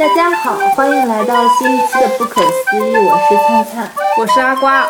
[0.00, 4.86] 大家好，欢迎来到新一期的不可思议，我是灿灿，我是阿瓜。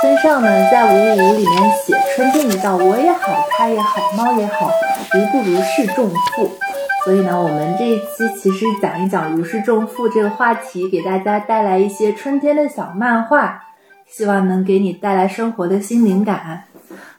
[0.00, 4.70] 村上呢在《五五五》里面写春天一到，我也好，他也好，猫也好，
[5.14, 6.50] 无不如释重负。
[7.04, 13.62] 所以呢，我们这一期其实讲一讲如释重负这个话题，给大家带来一些春天的小漫画，
[14.08, 16.64] 希望能给你带来生活的新灵感。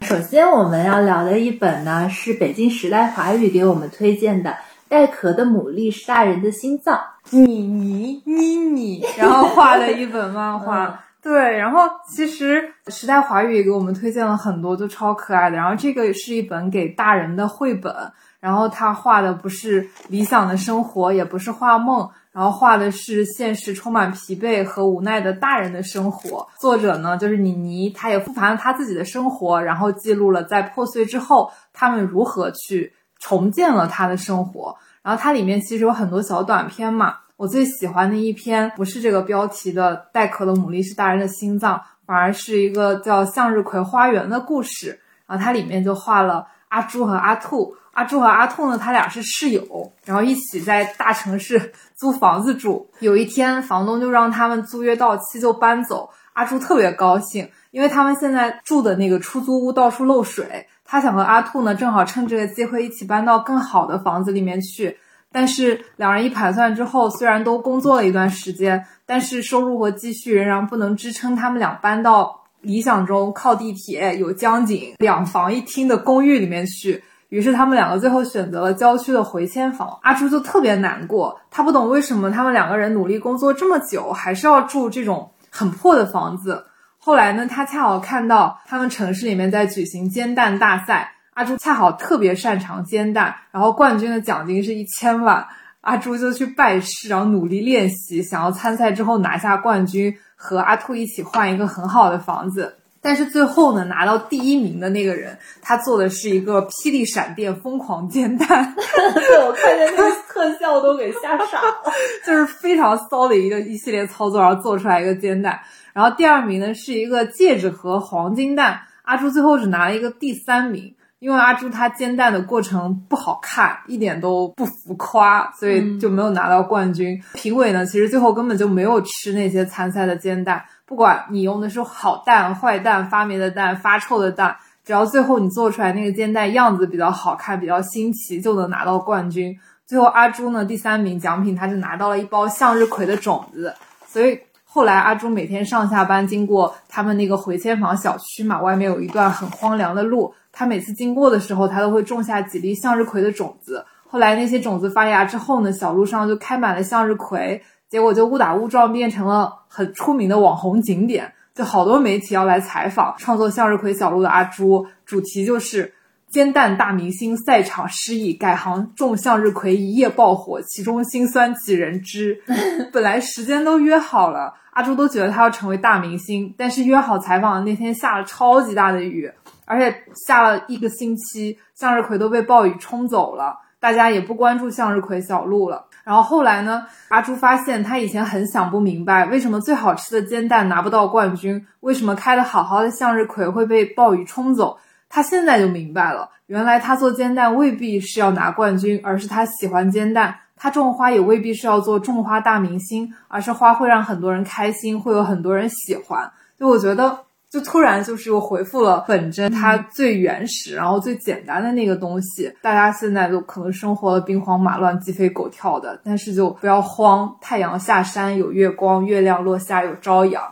[0.02, 4.58] 首先我们要聊的一本呢，是北京时代华语给我们推荐的。
[4.90, 15.58] 带壳的牡蛎是大人的心脏，妮妮妮妮，然后画了一本漫画， 对，然后其实时代华语也给我们推荐了很多，就超可爱的。
[15.58, 17.94] 然后这个是一本给大人的绘本，
[18.40, 26.48] 然后他画的不是理想的生活，也不是画梦，然后画的是现实充满疲惫和无奈的大人的生活。
[26.60, 32.94] 作者呢就是妮妮，他也复盘了他自己的生活，然后记录了在破碎之后他们如何去。
[33.20, 37.16] 重建了他的生活，然后它里面其实有很多小短片嘛。
[37.38, 45.00] 我最喜欢的一篇不是这个标题的“带壳的牡蛎是大人的心脏”，反而是一个叫《向日葵花园》的故事。
[45.26, 52.90] 然后它里面就画了阿朱和阿兔，阿朱和阿兔呢，他俩是室友，然后一起在大城市租房子住。
[53.00, 60.68] 有一天，房东就让他们租约到期就搬走，阿朱特别高兴，因为他们现在住的那个出租屋到处漏水。
[60.88, 64.98] 他想和阿兔呢，正好趁这个机会一起搬到更好的房子里面去。
[65.30, 77.04] 但是两人一盘算之后，虽然都工作了一段时间，但是收入和积蓄仍然不能支撑他们俩搬到理想中靠地铁、有江景、两房一厅的公寓里面去。
[77.28, 80.00] 于是他们两个最后选择了郊区的回迁房。
[80.04, 86.66] 阿朱就特别难过，他不懂为什么他们两个人努力工作这么久，还是要住这种很破的房子。
[87.08, 95.48] 后来呢，他恰好看到他们城市里面在举行煎蛋大赛，阿朱恰好特别擅长煎蛋，然后冠军的奖金是一千万，
[95.80, 102.76] 阿朱就去拜师，然后努力练习，想要参赛之后拿下冠军，和阿兔一起换一个很好的房子。
[103.02, 111.74] 但是最后呢，拿到第一名的那个人，他做的是一个霹雳闪电疯狂煎蛋， 对我看见那个特效都给吓傻了，
[112.28, 115.58] 就是非常骚的一个一系列操作，然后做出来一个煎蛋。
[115.98, 127.20] 然后第二名呢是一个戒指和黄金蛋，阿朱最后只拿了一个第三名，因为阿朱他煎蛋的过程不好看，一点都不浮夸，所以就没有拿到冠军。
[127.34, 139.58] 评委呢其实最后根本就没有吃那些参赛的煎蛋，不管你用的是好蛋、坏蛋、发霉的蛋、发臭的蛋，只要最后你做出来那个煎蛋样子比较好看、比较新奇，就能拿到冠军。
[139.88, 143.74] 最后阿朱呢第三名，奖品他就拿到了一包向日葵的种子，
[144.06, 144.40] 所以。
[144.70, 150.32] 后来，阿朱每天上下班经过他们那个回迁房小区嘛，外面有一段很荒凉的路。
[150.52, 153.84] 他每次经过的时候，他都会种下几粒向日葵的种子。
[154.08, 164.86] 后来那些种子发芽之后呢，小路上就开满了向日葵，结果就误打误撞变成了很出名的网红景点，就好多媒体要来采访创作向日葵小路的阿朱。
[165.06, 165.94] 主题就是。
[166.30, 172.38] 煎蛋大明星赛场失意，改行种向日葵一夜爆火，其中辛酸几人知？
[172.92, 179.32] 本来时间都约好了，阿朱都觉得他要成为大明星，但是约好采访的那天下了超级大的雨，
[179.66, 185.86] 而且下了一个星期，向日葵都被暴雨冲走了，大家也不关注向日葵小路了。
[186.04, 194.78] 然后后来呢，阿朱发现他以前很想不明白，为什么最好吃的煎蛋拿不到冠军，为什么开的好好的向日葵会被暴雨冲走。
[195.10, 200.36] 他现在就明白了，原来他做煎蛋未必是要拿冠军，而是他喜欢煎蛋。
[200.60, 206.28] 他种花也未必是要做种花大明星，而是花会让很多人开心，会有很多人喜欢。
[206.58, 207.16] 就我觉得，
[207.48, 212.52] 就突然就是又回复了本真，他最原始，然后最简单的那个东西。
[212.60, 220.44] 大家现在都可能生活的兵荒马乱、鸡飞狗跳的，但是就不要慌，太阳下山有月光，月亮落下有朝阳。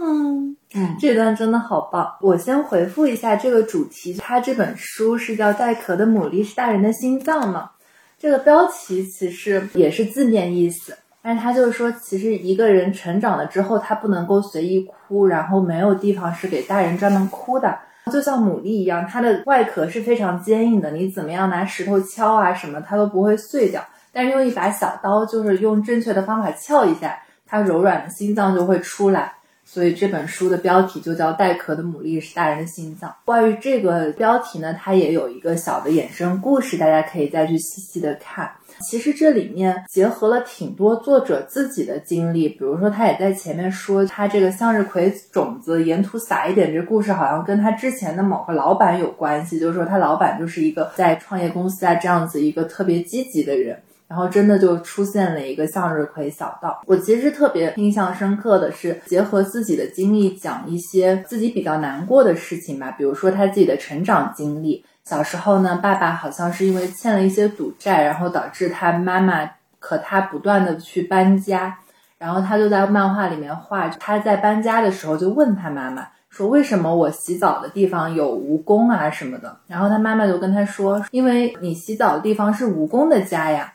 [0.00, 0.56] 嗯。
[0.74, 2.14] 嗯这段真的好棒！
[2.20, 7.70] 我先回复一下这个主题，它这本书是叫《带壳的牡蛎是大人的心脏》嘛？
[8.18, 17.78] 这个标题其实也是字面意思，但是他就是说，其实一个人成长了之后，他不能够随意哭，然后没有地方是给大人专门哭的。
[18.10, 23.84] 就像牡蛎一样，它的外壳是非常坚硬的，你怎么样拿石头敲啊什么，它都不会碎掉。
[24.12, 29.32] 但是用一把小刀，就是用正确的方法撬一下，它柔软的心脏就会出来。
[29.72, 33.08] 所以这本书的标题就叫《带壳的牡蛎是大人的心脏》。
[33.24, 38.50] 关于这个标题呢，它也有一个小的衍生故事，大家可以再去细细的看。
[38.80, 53.80] 其实这里面结合了挺多作者自己的经历，比如说他也在前面说，他这个向日葵种子沿途撒一点，这故事好像跟他之前的某个老板有关系，就是说他老板就是一个在创业公司啊这样子一个特别积极的人。
[54.12, 56.82] 然后真的就出现了一个向日葵小道。
[56.84, 64.84] 我其实特别印象深刻的是，结合自己的经历讲一些自己比较难过的事情吧，比如说他自己的成长经历。
[65.02, 69.48] 小时候呢，爸爸好像是因为欠了一些赌债，然后导致他妈妈
[69.78, 71.78] 和他不断的去搬家，
[72.18, 83.72] 然后他就在漫画里面画，他在搬家的时候就问他妈妈说：“为什么我洗澡的地方有蜈蚣啊什么的？”然后他妈妈就跟他说：“因为你洗澡的地方是蜈蚣的家呀。”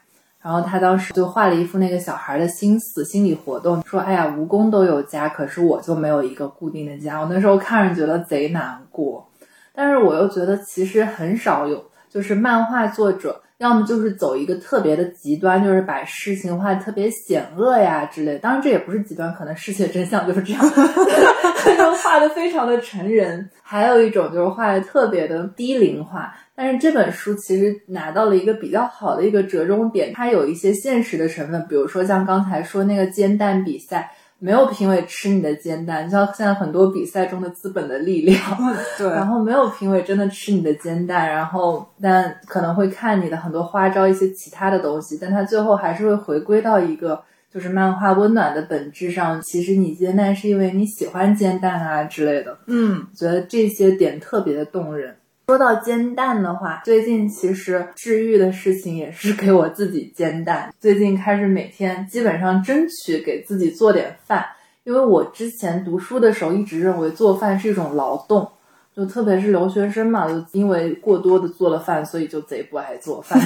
[0.48, 9.30] 然后他当时就画了一副那个小孩的心思、心理活动，说：“哎呀，蜈蚣都有家，可是我就没有一个固定的家。”我那时候看着觉得贼难过。
[9.76, 18.38] 但是我又觉得其实很少有，就是漫画作者要么就是走一个特别的极端，就是把事情画的特别险恶呀之类。
[18.38, 20.62] 当然这也不是极端，可能世界真相就是这样，
[22.02, 23.50] 画的非常的成人。
[23.62, 26.34] 还有一种就是画的特别的低龄化。
[26.58, 34.12] 但是这本书其实拿到了一个比较好的一个折中点，它有一些现实的成分，比如说像刚才说那个煎蛋比赛。
[34.40, 38.40] 没有评委吃你的煎蛋，像现在很多比赛中的资本的力量。
[38.96, 47.20] 对，然后没有评委真的吃你的煎蛋，然后但可能会看你的很多花招，一些其他的东西，但它最后还是会回归到一个
[47.52, 49.42] 就是漫画温暖的本质上。
[49.42, 52.56] 其实你煎蛋是因为你喜欢煎蛋啊之类的。
[52.68, 55.16] 嗯，觉得这些点特别的动人。
[55.50, 60.74] 说到煎蛋的话，最近其实治愈的事情也是给我自己煎蛋。
[60.78, 64.46] 最近开始每天基本上争取给自己做点饭，
[64.84, 68.46] 因为我之前读书的时候一直认为做饭是一种劳动，
[68.94, 73.40] 就特别是留学生嘛，就因为过多的做了饭，所以就贼不爱做饭。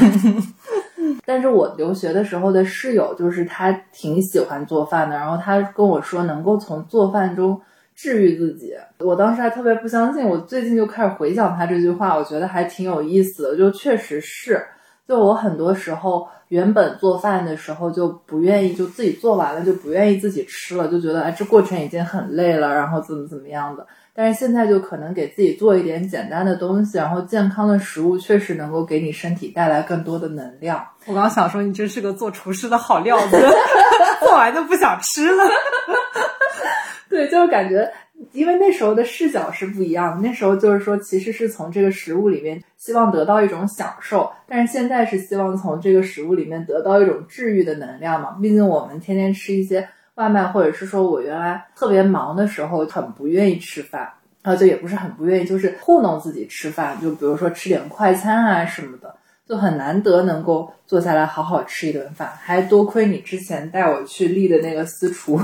[1.24, 7.62] 但是我留学的时候的室友就是他挺喜欢做饭的，然后他跟我说能够从做饭中。
[7.96, 10.28] 治愈自己，我当时还特别不相信。
[10.28, 13.58] 我最近就开始回想他这句话，我觉得还挺有意思的。
[13.58, 14.66] 就确实是，
[15.08, 23.86] 就我很多时候原本做饭的时候就不愿意，就自己做完了就不愿意自己吃了，就觉得哎，这过程已经很累了，然后怎么怎么样的。
[24.14, 30.86] 但是现在就可能给自己做一点简单的东西，然后健康的食物确实能够给你身体带来更多的能量。
[31.06, 33.38] 我刚想说，你真是个做厨师的好料子，
[34.20, 35.44] 做完就不想吃了。
[37.12, 37.92] 对，就是感觉，
[38.32, 40.26] 因为那时候的视角是不一样的。
[40.26, 48.38] 那时候就是说，其实是从这个食物里面希望得到一种享受，但是现在是希望从这个食物里面得到一种治愈的能量嘛。
[48.42, 49.86] 毕竟我们天天吃一些
[50.16, 54.10] 外卖，或者是说我原来特别忙的时候很不愿意吃饭，
[54.42, 59.14] 然后就也不是很不愿意，就是糊弄自己吃饭，就比如说吃点快餐啊什么的，
[59.46, 62.32] 就很难得能够坐下来好好吃一顿饭。
[62.40, 65.38] 还多亏你之前带我去立的那个私厨。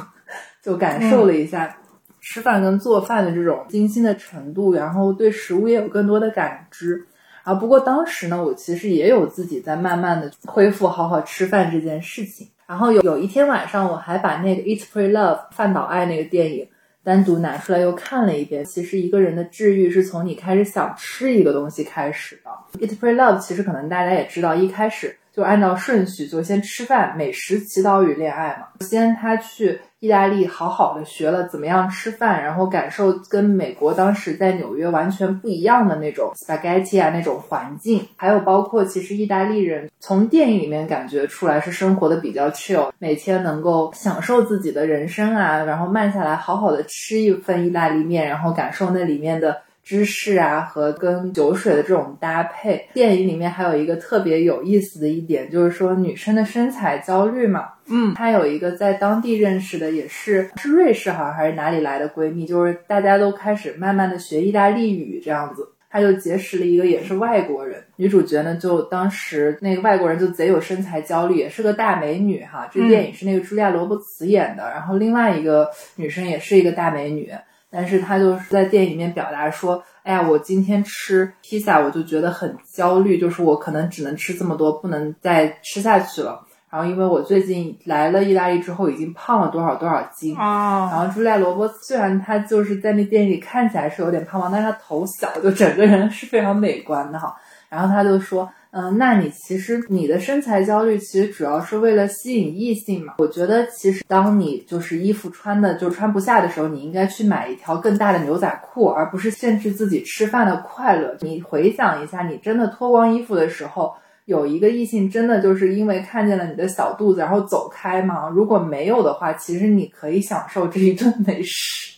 [0.68, 1.78] 就感受了一下
[2.20, 7.08] 吃饭跟做饭的这种精心的程度，然后对食物也有更多的感知。
[7.44, 12.50] 啊，不过当时呢，我其实也有自己在慢慢的恢复好好吃饭这件事情。
[12.68, 16.68] 然后有有一天晚上，我还把那个《Eat Pray Love》饭岛爱那个电影
[17.02, 18.66] 单独拿出来又看了一遍。
[18.66, 22.52] 其实一个人的治愈是从你开始想吃一个东西开始的。
[22.86, 28.68] 《Eat Pray Love》其实可能大家也知道，一开始就按照顺序，就先吃饭、美食、祈祷与恋爱嘛。
[28.86, 29.80] 先他去。
[30.00, 49.62] 意大利好好的学了怎么样吃饭，然后感受跟美国当时在纽约完全不一样的那种 spaghetti 啊那种环境，还有包括其实意大利人从电影里面感觉出来是生活的比较 chill，每天能够享受自己的人生啊，然后慢下来好好的吃一份意大利面，然后感受那里面的。
[49.88, 57.70] 芝士啊，和跟酒水的这种搭配，电影里面还有一个特别有意思的一点，就是说女生的身材焦虑嘛。
[57.88, 67.82] 嗯，她有一个在当地认识的，也是是瑞士好像还是哪里来的闺蜜，就是大家都开始慢慢的学意大利语这样子，她就结识了一个也是外国人。
[67.96, 72.70] 女主角呢，就当时那个外国人就贼有身材焦虑，也是个大美女哈。
[72.70, 77.32] 这电影是那个茱莉亚·罗伯茨演的，然后另外一个女生也是一个大美女。
[77.70, 86.46] 但是他就是在电影里面表达说：“哎呀，我今天吃披萨，我就觉得很焦虑，就是我可能只能吃这么多，不能再吃下去了。
[86.70, 90.90] 然后因为我最近来了意大利之后，已经胖了多少多少斤啊。
[90.92, 97.36] 然后朱莉亚·罗伯茨虽然她就是在那电影里看起来是有点胖胖，但是她头小，就整个人是非常美观的哈。
[97.70, 103.16] 然后他就说。”嗯，那你其实你的身材焦虑其实主要是为了吸引异性嘛？
[103.18, 111.16] 我觉得其实当你就是衣服穿的就穿不下的时候，你应该去买一条更大的牛仔裤，而不是限制自己吃饭的快乐。
[111.22, 113.94] 你回想一下，你真的脱光衣服的时候，
[114.26, 118.30] 有一个异性真的就是因为看见了你的小肚子然后走开吗？
[118.30, 121.97] 如果没有的话，其实你可以享受这一顿美食。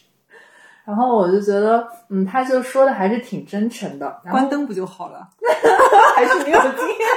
[0.89, 4.19] 然后我就觉得，嗯，他就说的还是挺真诚的。
[4.31, 5.27] 关灯不就好了？
[6.15, 7.07] 还是没有经验。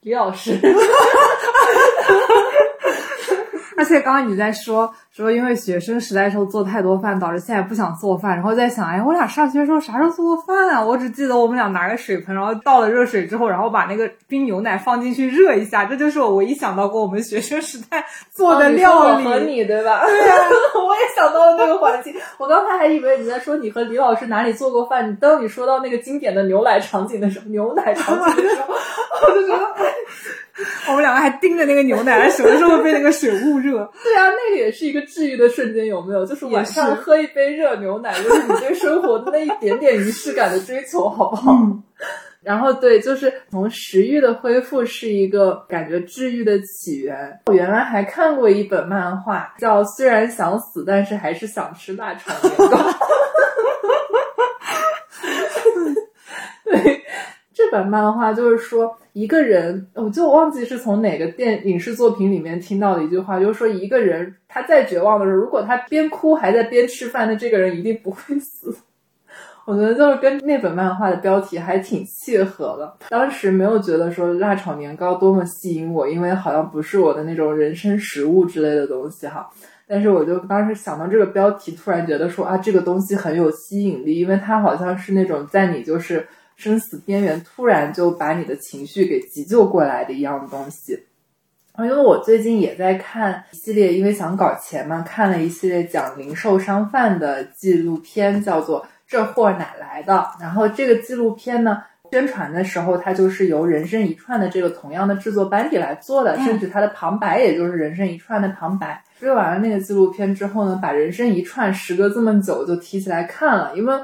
[0.00, 0.58] 李老师。
[3.76, 8.34] 而且刚刚你在说说，因为学生时代时候做太多饭，导致现在不想做饭。
[8.34, 10.84] 然后在想，哎，我俩上学的时候啥时候做过饭啊？
[10.84, 15.86] 我只记得我们俩拿个水盆，然后倒了热水之后，然后把那个冰牛奶放进去热一下。
[15.86, 19.24] 这就是我唯一想到过我们学生时代做的料理。
[19.24, 20.04] 和你对吧？
[20.04, 20.34] 对呀，
[20.86, 22.14] 我也想到了那个环境。
[22.36, 25.16] 我刚才还以为你在说你和李老师哪里做过饭。
[25.16, 29.66] 当你说到那个经典的牛奶场景的时候，牛奶场景的时候，我就觉得。
[30.88, 33.90] 我们两个还盯着那个牛奶，什么时候被那个水捂热？
[34.02, 36.26] 对啊，那个也是一个治愈的瞬间，有没有？
[36.26, 41.56] 就是晚上喝一杯热牛奶， 就是你对生活的那一点点仪式感的追求，好不好？
[42.42, 47.40] 然后对，就是从食欲的恢复是一个感觉治愈的起源。
[47.46, 52.76] 我原来还看过一本漫画，叫《虽然想死，但是还是想吃辣炒年糕》。
[56.64, 57.02] 对。
[57.52, 68.76] 这本漫画就是说，一个人，我就忘记是从哪个电影视作品里面听到的一句话，就是说，一个人他在绝望的时候，如果他边哭还在边吃饭，那这个人一定不会死。
[69.64, 72.94] 我觉得就是跟那本漫画的标题还挺契合的。
[73.08, 79.48] 当时没有觉得说辣炒年糕多么吸引我，因为好像不是我的那种人生食物之类的东西哈。
[79.88, 86.28] 但是我就当时想到这个标题，突然觉得说啊，这个东西很有吸引力，因为它好像是那种在你就是。
[86.56, 90.98] 生死边缘，突然就把你的情绪给急救过来的一样东西。
[91.72, 100.14] 啊，因为我最近也在看一系列，因为想搞钱嘛，看了一系列讲零售商贩的纪录片，叫做《这货哪来的》。
[100.40, 109.04] 然后这个纪录片呢，宣传的时候，它就是由人生一串的这个同样的制作班底来做的，甚至它的旁白也就是人生一串的旁白。
[109.20, 113.94] 追完了那个纪录片之后呢，把人生一串时隔这么久就提起来看了，因为。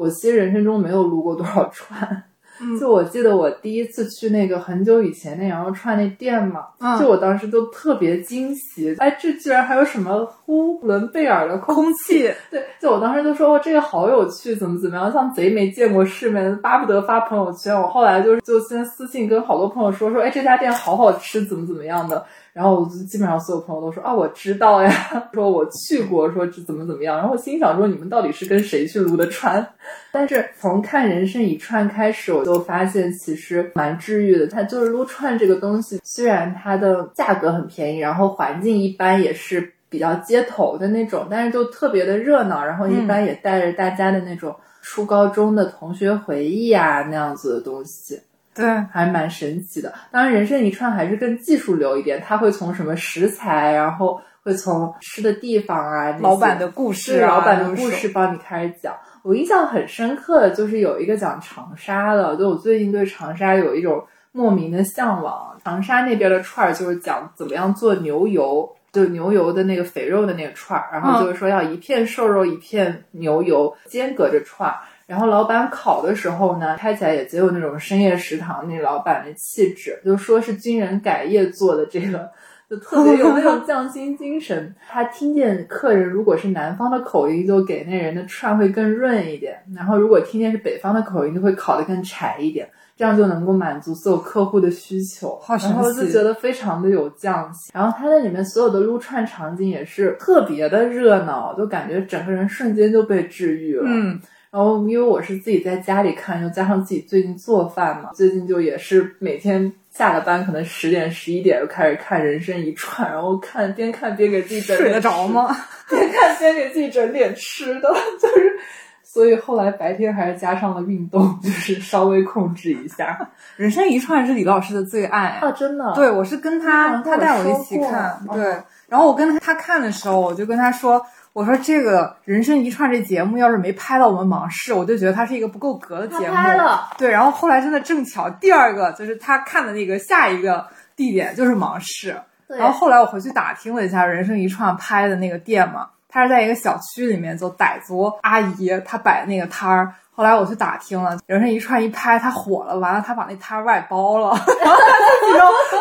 [0.00, 2.24] 我其实人生中没有撸过多少串，
[2.80, 6.64] 就我记得我第一次去那个很久以前那羊肉串那店嘛，
[6.98, 17.78] 就我当时就特别惊喜，哎，这居然还有什么呼伦贝尔的空气，对，就我当时都说哦这个好有趣，怎么怎么样，像贼没见过世面，巴不得发朋友圈。
[17.78, 22.24] 我后来就是就先私信跟好多朋友说说，哎，这家店好好吃，怎么怎么样的。
[22.52, 24.90] 然后我就基本上所有朋友都说啊，我知道呀，
[25.32, 27.16] 说我去过，说这怎么怎么样。
[27.16, 29.64] 然后心想说，你们到底是跟谁去撸的串？
[30.10, 34.46] 但是从看人生一串开始，我就发现其实蛮治愈的。
[34.48, 42.64] 它就是撸串这个东西，虽然它的价格很便宜，然后环境一般也是比较街头的那种，但是就特别的热闹。
[42.64, 48.20] 然后一般也带着大家的那种初高中的同学回忆啊那样子的东西。
[48.60, 49.92] 对，还蛮神奇的。
[50.10, 58.94] 当然，人生一串还是更技术流一点，它会从什么食材，然后会从吃的地方啊，老板的故事，老板的故事帮你开始讲。
[59.22, 65.58] 我印象很深刻的就是有一个讲长沙的，就我最近对长沙有一种莫名的向往。
[65.62, 74.78] 长沙那边的串儿就是讲怎么样做牛油，就牛油的那个肥肉的那个串儿，然后就是说要一片瘦肉一片牛油间隔着串儿。
[75.10, 82.30] 然后老板烤的时候呢，开起来也只有那种深夜食堂那老板的气质，就说是军人改业做的这个，
[82.70, 84.72] 就特别有那种匠心精神。
[84.88, 95.36] 他听见客人如果是南方的口音，就给那人的串会更润一点；然后如果听见是北方的口音，就会烤得更柴一点，这样就能够满足所有客户的需求。
[95.48, 97.72] 然后就觉得非常的有匠心。
[97.74, 103.82] 然后他在里面所有的撸串场景也是特别的热闹，就感觉整个人瞬间就被治愈了。
[103.84, 104.20] 嗯。
[104.52, 115.56] 然后，因为我是自己在家里看，又加上自己最近做饭嘛，最近就也是每天下了班，可能十点、十一点就开始看《人生一串》，然后看边看边给自己整睡得着吗？
[115.88, 117.88] 边看边给自己整点吃的，
[118.20, 118.58] 就是，
[119.04, 123.16] 所以后来白天还是加上了运动，就是稍微控制一下。
[123.56, 125.92] 《人生一串》是李老师的最爱啊，真的。
[125.94, 128.42] 对，我是跟他，他带我一起看，对。
[128.88, 131.00] 然后我跟他看的时候，我就跟他说。
[131.32, 136.34] 我说这个人生一串这节目要是没拍到我们芒市，我就觉得它是一个不够格的节目。
[136.34, 137.08] 拍了，对。
[137.10, 142.20] 然后后来真的正巧，第二个就是他看的那个下一个地点就是芒市。
[142.48, 149.94] 然后后来我回去打听了一下人生一串拍的那个店嘛，他是在一个小区里面，就傣族阿姨她摆的那个摊儿。
[150.20, 154.26] 后来我去打听了，人生一串一拍，他火了，完了他把那摊外包了，
[154.60, 155.32] 然后他自己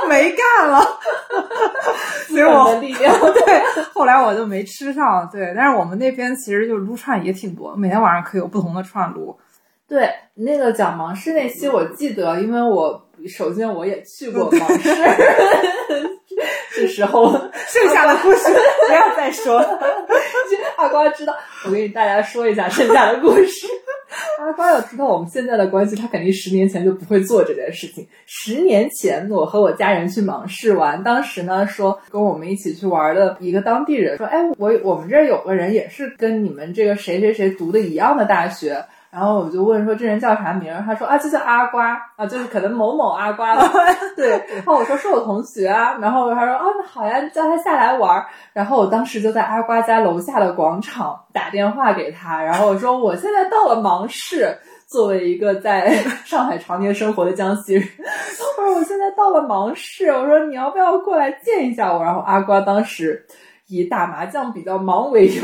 [0.02, 0.80] 就没干了。
[2.30, 3.62] 所以我的力量 对，
[3.94, 5.28] 后来我就没吃上。
[5.30, 9.38] 对，但是我们那边其实就是撸串也挺多，每天晚上可以有不同的串撸。
[9.90, 14.90] 对，那个讲芒市那期我记得，因为我首先我也去过芒市，
[16.74, 17.30] 这时候
[17.68, 18.48] 剩下的故事
[18.88, 19.60] 不要再说。
[20.78, 21.34] 阿瓜知道，
[21.66, 23.68] 我给大家说一下剩下的故事。
[24.40, 28.08] 阿瓜要知道我们现在的关系，他肯定十年前就不会做这件事情。
[28.26, 38.84] 十年前，我和我家人去芒市玩，当时呢说跟我们一起去玩的一个当地人说，哎，我我们这儿有个人也是跟你们这个谁谁谁读的一样的大学。
[39.12, 40.84] 然后我就问说这人叫啥名儿？
[40.86, 43.68] 他说啊，就叫阿瓜啊，就是可能某某阿瓜吧。
[44.16, 45.98] 对，然后我说是我同学啊。
[46.00, 48.26] 然后他说啊，那好呀，叫他下来玩儿。
[48.54, 54.56] 然后我当时就在阿瓜家楼下的广场打电话给他，然后我说我现在到了芒市，
[54.88, 55.92] 作为一个在
[56.24, 57.84] 上海常年生活的江西人，
[58.58, 62.04] 我说我现在到了芒市，我说你要不要过来见一下我？
[62.04, 63.26] 然后阿瓜当时
[63.68, 65.42] 以打麻将比较忙为由。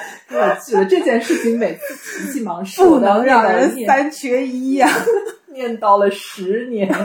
[0.32, 4.88] 我去了这件事情，每次提起芒市，不能让人三缺一呀，
[5.52, 6.88] 念叨了十年。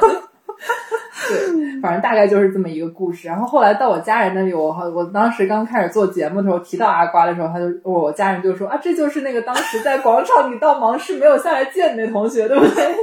[1.28, 3.28] 对，反正大概就是这么一个故事。
[3.28, 12.96] 然后后来到我家人那里，我我当时刚开始做节目的时候提到阿瓜的时候，他就我家人就说啊，这就是那个当时在广场你到芒市没有下来见那同学，对不对？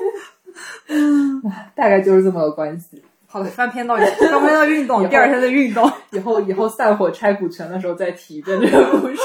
[0.88, 1.42] 嗯，
[1.74, 3.02] 大概就是这么个关系。
[3.26, 4.06] 好的，翻篇到翻
[4.40, 9.16] 篇到运动，第二天的运动，以后以后散伙拆股权的时候再提一遍这个故事。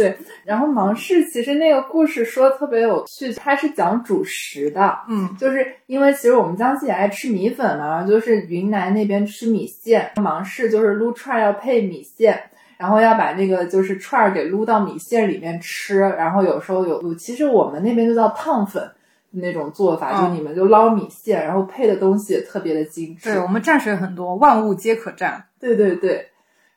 [0.00, 12.40] 对，然后芒市其实那个故事说特别有趣，它是讲主食的，嗯，就是因为其实我们江西也爱吃米粉嘛，就是云南那边吃米线，芒市就是撸串要配米线，
[12.78, 18.90] 然后要把那个就是串儿给撸到米线里面吃，然后有时候有，其实我们那边就叫烫粉
[19.30, 23.30] 那种做法，就你们就捞米线，然后配的东西也特别的精致。
[23.32, 25.42] 对我们蘸水很多，万物皆可蘸。
[25.60, 26.26] 对对对。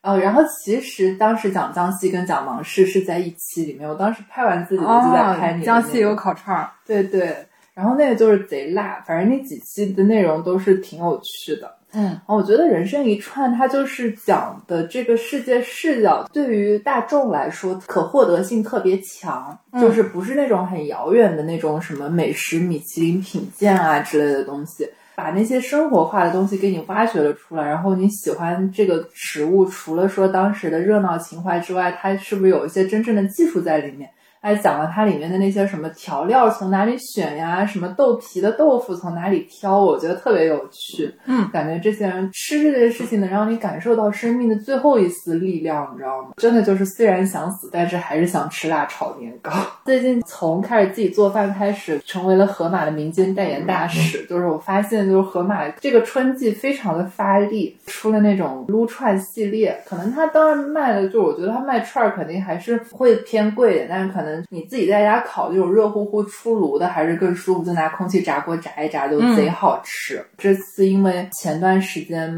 [0.03, 5.63] 哦，然后其实当时讲江西跟讲芒市是在一期里面，我当时拍完自己的就在拍你。
[5.63, 7.33] 江西有烤串儿，对对，
[7.74, 11.74] 然后那个就是贼辣，反正那几期的内容都是挺有趣的。
[11.93, 24.89] 嗯，我觉得人生一串，它就是讲的这个世界视角，对于大众来说可获得性特别强，就是不是那种很遥远的那种什么美食米其林品鉴啊之类的东西。
[25.15, 34.10] 把那些生活化的东西给你挖掘了出来，然后你喜欢这个食物，除了说当时的热闹情怀之外，它是不是有一些真正的技术在里面？
[34.43, 41.10] 还讲了它里面的那些什么调料从哪里选呀，什么豆皮的豆腐从哪里挑，我觉得特别有趣。
[41.25, 46.32] 嗯，感觉这些人吃这件事情能让你感受到生命的最后一丝力量，你知道吗？
[46.36, 49.49] 真的就是虽然想死，但是还是想吃辣炒年糕。
[49.86, 54.25] 最近从开始自己做饭开始，成为了盒马的民间代言大使。
[54.25, 59.82] 就是我发现，就是盒马这个春季非常的发力，出了那种撸串系列。
[59.86, 64.33] 可能它当然卖的，就我觉得它卖串儿肯定还是会偏贵点，但是可能。
[64.50, 70.26] 你自己在家烤这种热乎乎出炉的，还是更舒服，就拿空气炸锅炸一炸，就贼好吃。
[70.38, 72.34] 这次因为前段时间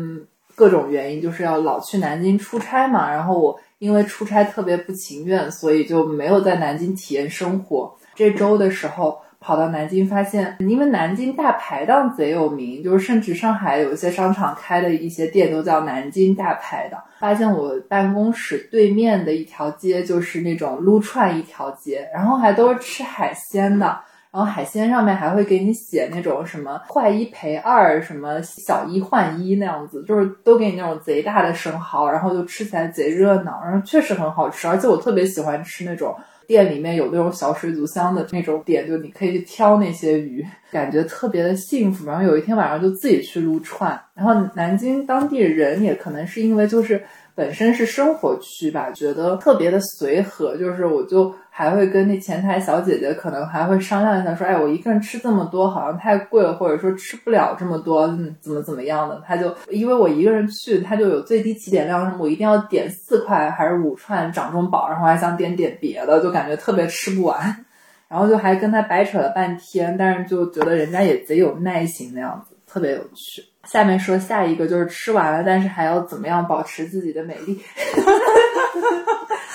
[0.56, 7.96] 各种原因，就是要老去南京出差嘛，然后我因为出差特别不情愿，所以就没有在南京体验生活。
[8.16, 9.20] 这周的时候。
[9.46, 17.00] 跑到南京，发现因为南京大排档贼有名，就是甚至上海有一些商场开的一些店都叫南京大排档。
[17.20, 23.86] 发现我办公室对面的一条街就是那种撸串一条街，然后还都是吃海鲜的，
[24.32, 36.16] 然后海鲜上面还会给你写那种什么坏一赔二，什么小一换一那样子，就是都给你那种贼大的生蚝，然后就吃起来贼热闹，然后确实很好吃，而且我特别喜欢吃那种。
[36.48, 42.06] 店里面有那种小水族箱的那种点，就你可以去挑那些鱼，感觉特别的幸福。
[42.06, 47.04] 然后有一天晚上就自己去撸串，然后南京当地人也可能是因为就是
[47.36, 51.36] 本身是生活区吧，觉得特别的随和，就是我就。
[51.58, 59.24] 还会跟那前台小姐姐可能还会商量一下，说，哎，我一个人吃这么多好像太贵了，或者说吃不了这么多，嗯，怎么怎么样的？
[59.26, 67.65] 他就因为我一个人去，他就有最低起点量，我一定要点四块还是五串掌中宝，然后还想点点别的，就感觉特别吃不完，
[68.10, 73.42] 然后就还跟他白扯了半天，但是就觉得人家也贼有耐心那样子，特别有趣。
[73.64, 77.58] 下面说下一个就是吃完了，但是还要怎么样保持自己的美丽？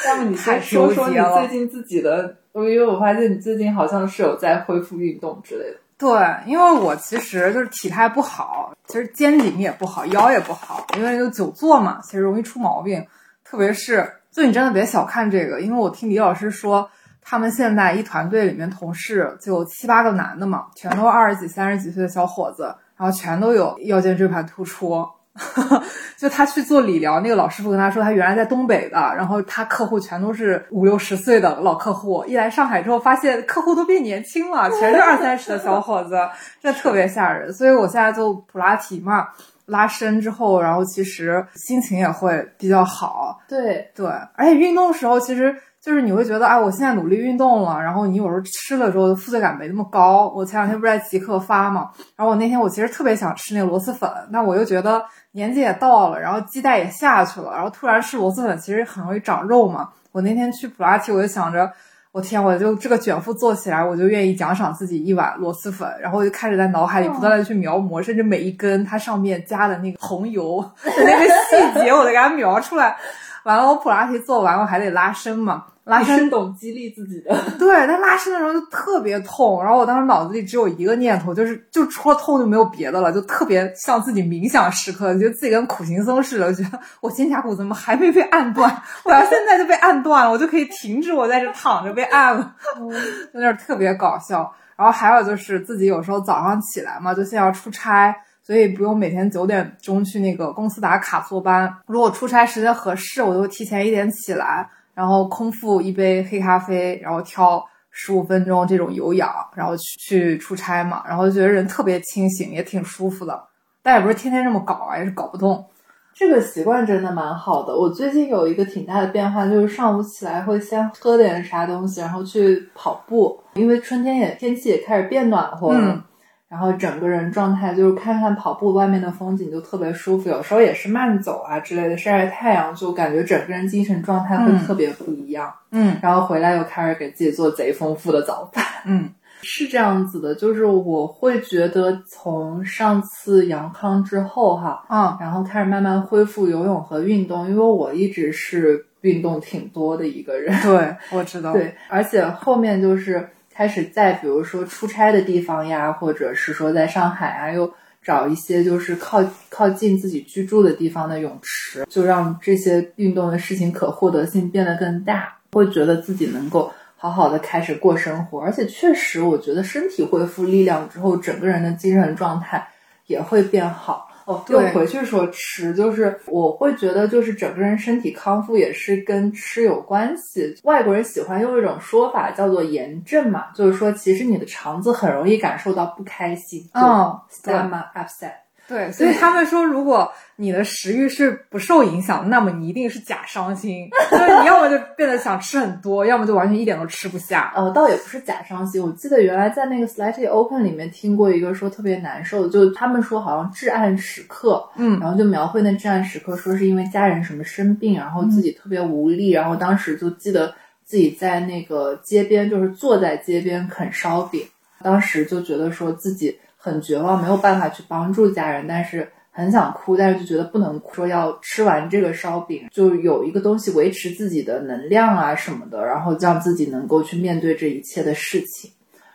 [0.07, 5.77] 要么你先说说你最近自己的，因为我发现你最近好像是有在恢复运动之类的。
[5.99, 6.11] 对，
[6.47, 13.07] 因为我其实就是体态不好，其实肩颈也不好，腰也不好，因为就久坐嘛，其实容易出毛病。
[13.45, 16.89] 特别是，就你真的别小看这个，因为我听李老师说，
[17.21, 25.09] 他们现在一团队里面同事就七八个男的嘛，全都二十几、三十几岁的小伙子，然后全都有腰间椎盘突出。
[26.19, 36.19] 就他去做理疗，那个老师傅跟他说，他原来在东北的，然后他客户全都是五六十岁的老客户，一来上海之后，发现客户都变年轻了，全是二三十的小伙子，
[36.61, 37.51] 这特别吓人。
[37.51, 39.29] 所以我现在做普拉提嘛，
[39.67, 43.41] 拉伸之后，然后其实心情也会比较好。
[43.49, 50.33] 对对，而且运动的时候，其实就是你会觉得，哎，我现在努力运动了，然后你有时候吃了之后负罪感没那么高。
[50.37, 59.89] 我前两天不是在极客发嘛，然后我那天我其实特别想吃那个螺蛳粉，但我又觉得年纪也到了，然后基带也下去了，然后突然吃螺蛳粉其实很容易长肉嘛。
[60.13, 61.71] 我那天去普拉提，我就想着。
[62.13, 72.97] 我天，我就这个卷腹做起来，我就愿意奖赏自己一碗螺蛳粉，然后我就开始在脑海里不断的去描摹，甚至每一根它上面加的那个红油的 那个细节，我都给它描出来。
[73.45, 75.65] 完了，我普拉提做完，我还得拉伸嘛。
[75.85, 88.71] 拉伸懂激励自己的， 对，他拉伸的时候就特别痛，然后我当时脑子里只有一个念头，就是就除了痛就没有别的了，就特别像自己冥想时刻，觉得自己跟苦行僧似的，觉得我肩胛骨怎么还没被按断？
[89.03, 92.55] 我要现在就被按断了，我就可以停止我在这躺着被按了，
[93.35, 94.53] 有点特别搞笑。
[94.77, 98.15] 然后还有就是自己有时候早上起来嘛，就现在要出差，
[98.51, 101.73] 所以不用每天九点钟去那个公司打卡坐班。
[101.87, 104.69] 如果出差时间合适，我就提前一点起来。
[104.93, 113.41] 然后空腹一杯黑咖啡，然后跳十五分钟这种有氧，然后去去出差嘛，然后就觉得人特别清醒，也挺舒服的。
[113.85, 115.65] 但也不是天天这么搞啊，也是搞不动。
[116.13, 117.73] 这个习惯真的蛮好的。
[117.73, 126.05] 我最近有一个挺大的变化，就是上午起来会先喝点啥东西，然后去跑步，因为春天也天气也开始变暖和了。
[126.51, 135.55] 然后整个人状态就是看看跑步外面的风景就特别舒服，有时候也是慢走啊之类的，晒晒太阳，就感觉整个人精神状态会特别不一样。
[135.71, 138.65] 嗯，然后回来又开始给自己做贼丰富的早饭。
[138.85, 139.09] 嗯，
[139.43, 150.53] 是这样子的，就是我会觉得从上次阳康之后哈，嗯，然后开始慢慢恢复游泳和运动，因为我一直是运动挺多的一个人。
[150.63, 151.53] 对，我知道。
[151.53, 153.31] 对，而且后面就是。
[153.61, 157.71] 开始在比如说出差的地方呀，或者是说在上海啊，又
[158.03, 172.67] 找一些就是靠靠近自己居住的地方的泳池，就让这些运动的事情可获得性变得更大，会觉得自己能够好好的开始过生活，而且确实，我觉得身体恢复力量之后，整个人的精神状态
[173.09, 174.10] 也会变好。
[174.49, 180.55] 又回去说吃，就是我会觉得，就是整个人身体康复也是跟吃有关系。
[180.65, 188.33] 外国人喜欢用一种说法叫做炎症嘛，就是说其实你的肠子很容易感受到不开心，嗯，stomach upset。
[188.71, 197.53] 对，所以他们说，如果你的食欲是不受影响，那么你一定是假伤心， 就是你要么就变得想吃很多，要么就完全一点都吃不下。
[197.57, 210.55] 呃，倒也不是假伤心，我记得原来在那个 Slightly Open 里面听过一个说特别难受的，就他们说好像至暗时刻，嗯，然后就描绘那至暗时刻，说是因为家人什么生病，然后自己特别无力，然后当时就记得
[210.85, 214.47] 自己在那个街边，就是坐在街边啃烧饼，
[214.81, 216.39] 当时就觉得说自己。
[216.63, 228.71] 很绝望，没有办法去帮助家人，但是很想哭，但是就觉得不能哭，说要吃完这个烧饼，就有一个东西维持自己的能量啊什么的，然后让自己能够去面对这一切的事情。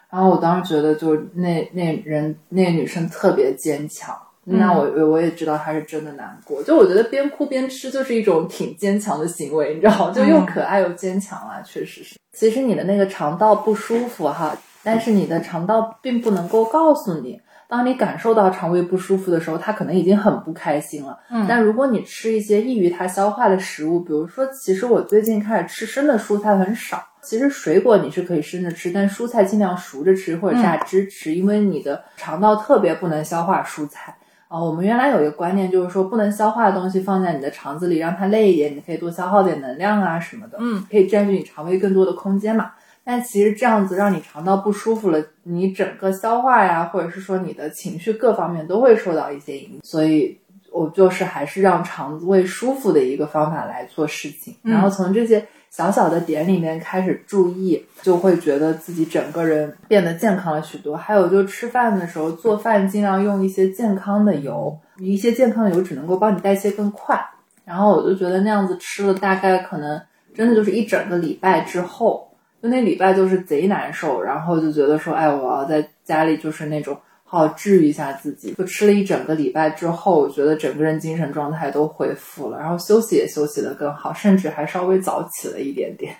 [0.10, 6.64] 然后我当时觉得，就那那人那女生特别坚强，那我我也知道她是真的难过。
[6.64, 10.12] 就我觉得边哭边吃就是一种挺坚强的行为，你知道吗？
[10.12, 12.16] 就又可爱又坚强啊，确实是。
[12.32, 14.58] 其实你的那个肠道不舒服哈。
[14.86, 21.18] 但是你的肠道并不能够告诉你，当你感受到肠胃不舒服的时候，它可能已经很不开心了。
[21.32, 27.04] 嗯，但如果你吃一些易于它消化的食物，比如说，其实我最近开始吃生的蔬菜很少。
[27.24, 34.16] 其实水果你是可以生着吃，但蔬菜尽量熟着吃或者榨汁吃，因为你的肠道特别不能消化蔬菜
[34.48, 34.62] 啊。
[34.64, 40.60] 我们原来有一个观念，就是说不能消化的东西放在你的肠子里，让它累一点，你可以多消耗点能量啊什么的。
[40.62, 42.74] 嗯，可以占据你肠胃更多的空间嘛。
[43.06, 49.80] 但其实这样子让你肠道不舒服了，你整个消化呀，或者是说你的情绪各方面都会受到一些影响。
[49.84, 50.36] 所以，
[50.72, 54.56] 我就是还是让肠胃舒服的一个方法来做事情。
[54.64, 60.98] 然后从这些小小的点里面开始注意，就会觉得自己整个人变得健康了许多。
[60.98, 67.24] 还有就吃饭的时候做饭尽量用一些健康的油，一些健康的油只能够帮你代谢更快。
[67.64, 70.02] 然后我就觉得那样子吃了大概可能
[70.34, 72.32] 真的就是一整个礼拜之后。
[72.68, 78.54] 那礼拜就是贼难受，然后就觉得说，哎，我要在家里就是那种好好治愈一下自己。
[78.54, 86.16] 就吃了一整个礼拜之后，我觉得整个人精神状态都恢复了，然后休息也休息的更好，甚至还稍微早起了一点点，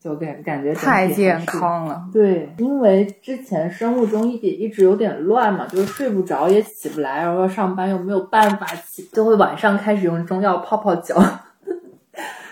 [0.00, 2.04] 就感感觉太健康了。
[2.12, 11.22] 对，因为之前生物钟一点一直有点乱嘛，就是睡不着也起不来，然后上班又没有办法起，就会晚上开始用中药泡泡脚。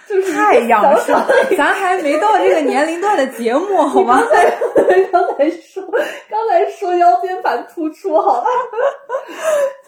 [0.09, 1.21] 就是太太养生，
[1.57, 4.23] 咱还没到这个年龄段的节目，好吗？
[5.11, 5.83] 刚才说，
[6.31, 8.47] 刚才说腰间盘突出，好吧？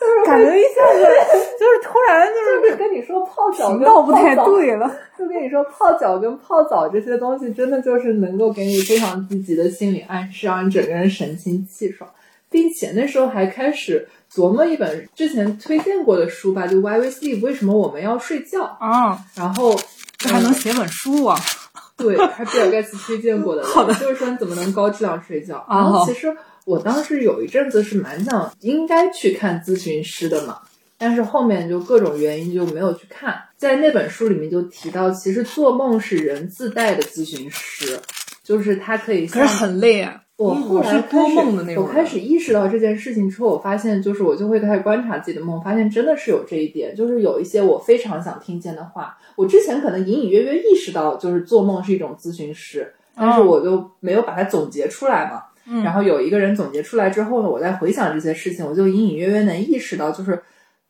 [0.01, 1.05] 就是感觉一下子
[1.59, 12.09] 就是突然就是跟你说泡脚频道不太对了，就跟你说泡脚跟泡澡这些东西，真的就是能够给你非常积极的心理暗示，让你整个人神清气爽，
[12.51, 19.19] 并且那时候还开始琢磨一本之前推荐过的书吧，就 Why We Sleep，为什么我们要睡觉啊？
[19.37, 19.75] 然后
[20.19, 21.39] 这还能写本书啊？
[21.97, 25.65] 对，还比尔盖茨推荐过的， 好的，就是说你怎么能高质量睡觉。
[25.69, 30.61] 然后其实我当时有一阵子是蛮想应该去看咨询师的嘛，
[30.97, 33.37] 但是后面就各种原因就没有去看。
[33.57, 37.99] 在那本书里面就提到，其实做梦是人自带的咨询师，
[38.45, 39.27] 就是他可以。
[39.27, 40.21] 可是很累啊。
[40.39, 41.85] 我后来多梦的那种。
[41.85, 49.19] 我开始意识到这件事情之后，我发现就是我就会开始观察自己的梦，发现真的是有这一点，就是有一些我非常想听见的话。
[49.35, 55.43] 我之前可能隐隐约约意识到，就是做梦是一种咨询师，但是我就没有把它总结出来嘛。
[55.83, 60.41] 然后有一个人总结出来之后呢，我在回想这些事情，我就隐隐约约能意识到，就是。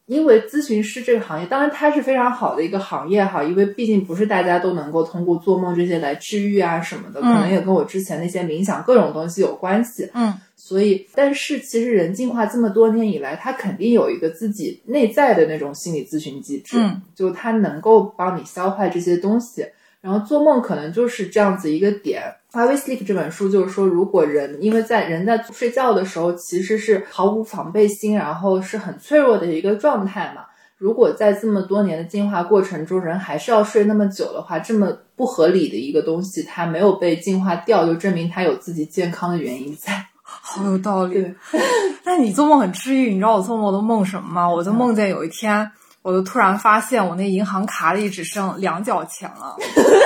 [0.09, 10.11] 因为咨询师这个行业，当然它是非常好的一个行业哈，因为毕竟不是大家都能够通过做梦这些来治愈啊什么的，可能也跟我之前那些冥想各种东西有关系。
[10.15, 16.79] 嗯，所以，但是其实人进化这么多年以来，他肯定有一个自己内在的那种心理咨询机制，
[17.15, 19.67] 就他能够帮你消化这些东西。
[20.01, 22.23] 然后做梦可能就是这样子一个点。
[22.53, 30.43] 《We Sleep》这本书就是说，如果人因为在人在睡觉的时候其实是毫无防备心，然后是很脆弱的一个状态嘛。
[30.79, 40.07] 如果在这么多年的进化过程中，人还是要睡那么久的话，这么不合理的一个东西，它没有被进化掉，就证明它有自己健康的原因在。
[40.23, 41.35] 好有道理。
[42.05, 44.49] 那你做梦很治愈，你知道我做梦都梦什么吗？
[44.49, 45.71] 我就梦见有一天。
[46.09, 49.55] 我就突然发现，我那银行卡里只剩两角钱了，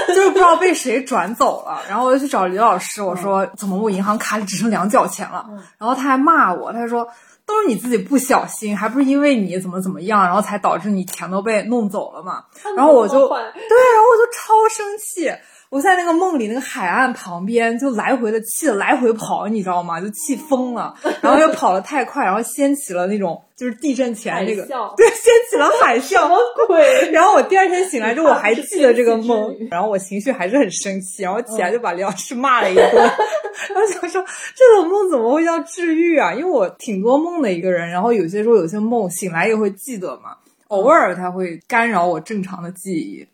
[0.09, 1.81] 就是不知道被谁转走了。
[1.89, 5.47] 然后我就去找李老师，我说怎么我银行卡里只剩两角钱了？
[5.79, 7.07] 然后他还骂我，他说
[7.47, 12.43] 都是你自己不小心，还不是因为你怎么怎么样，然后才导致你钱都被弄走了嘛。
[12.77, 15.33] 然后我就对，然后我就超生气。
[15.73, 19.99] 我在那个梦里那个海岸旁边，就来回的气来回跑，你知道吗？
[19.99, 24.67] 就气疯了， 然后又跑得太快，然后掀起了那种就是地震前那个
[24.99, 26.85] 对，掀起了海啸，什么鬼？
[27.11, 34.23] 然后我第二天醒来之后，我还记得这个梦，然后我情绪还是很生气，然后起来就把李老师骂了一顿， 然后想说
[34.55, 36.35] 这种梦怎么会叫治愈啊？
[36.35, 40.37] 因为我挺多梦的一个人，然后有些时候有些梦醒来也会记得嘛，
[40.69, 43.27] 偶尔它会干扰我正常的记忆。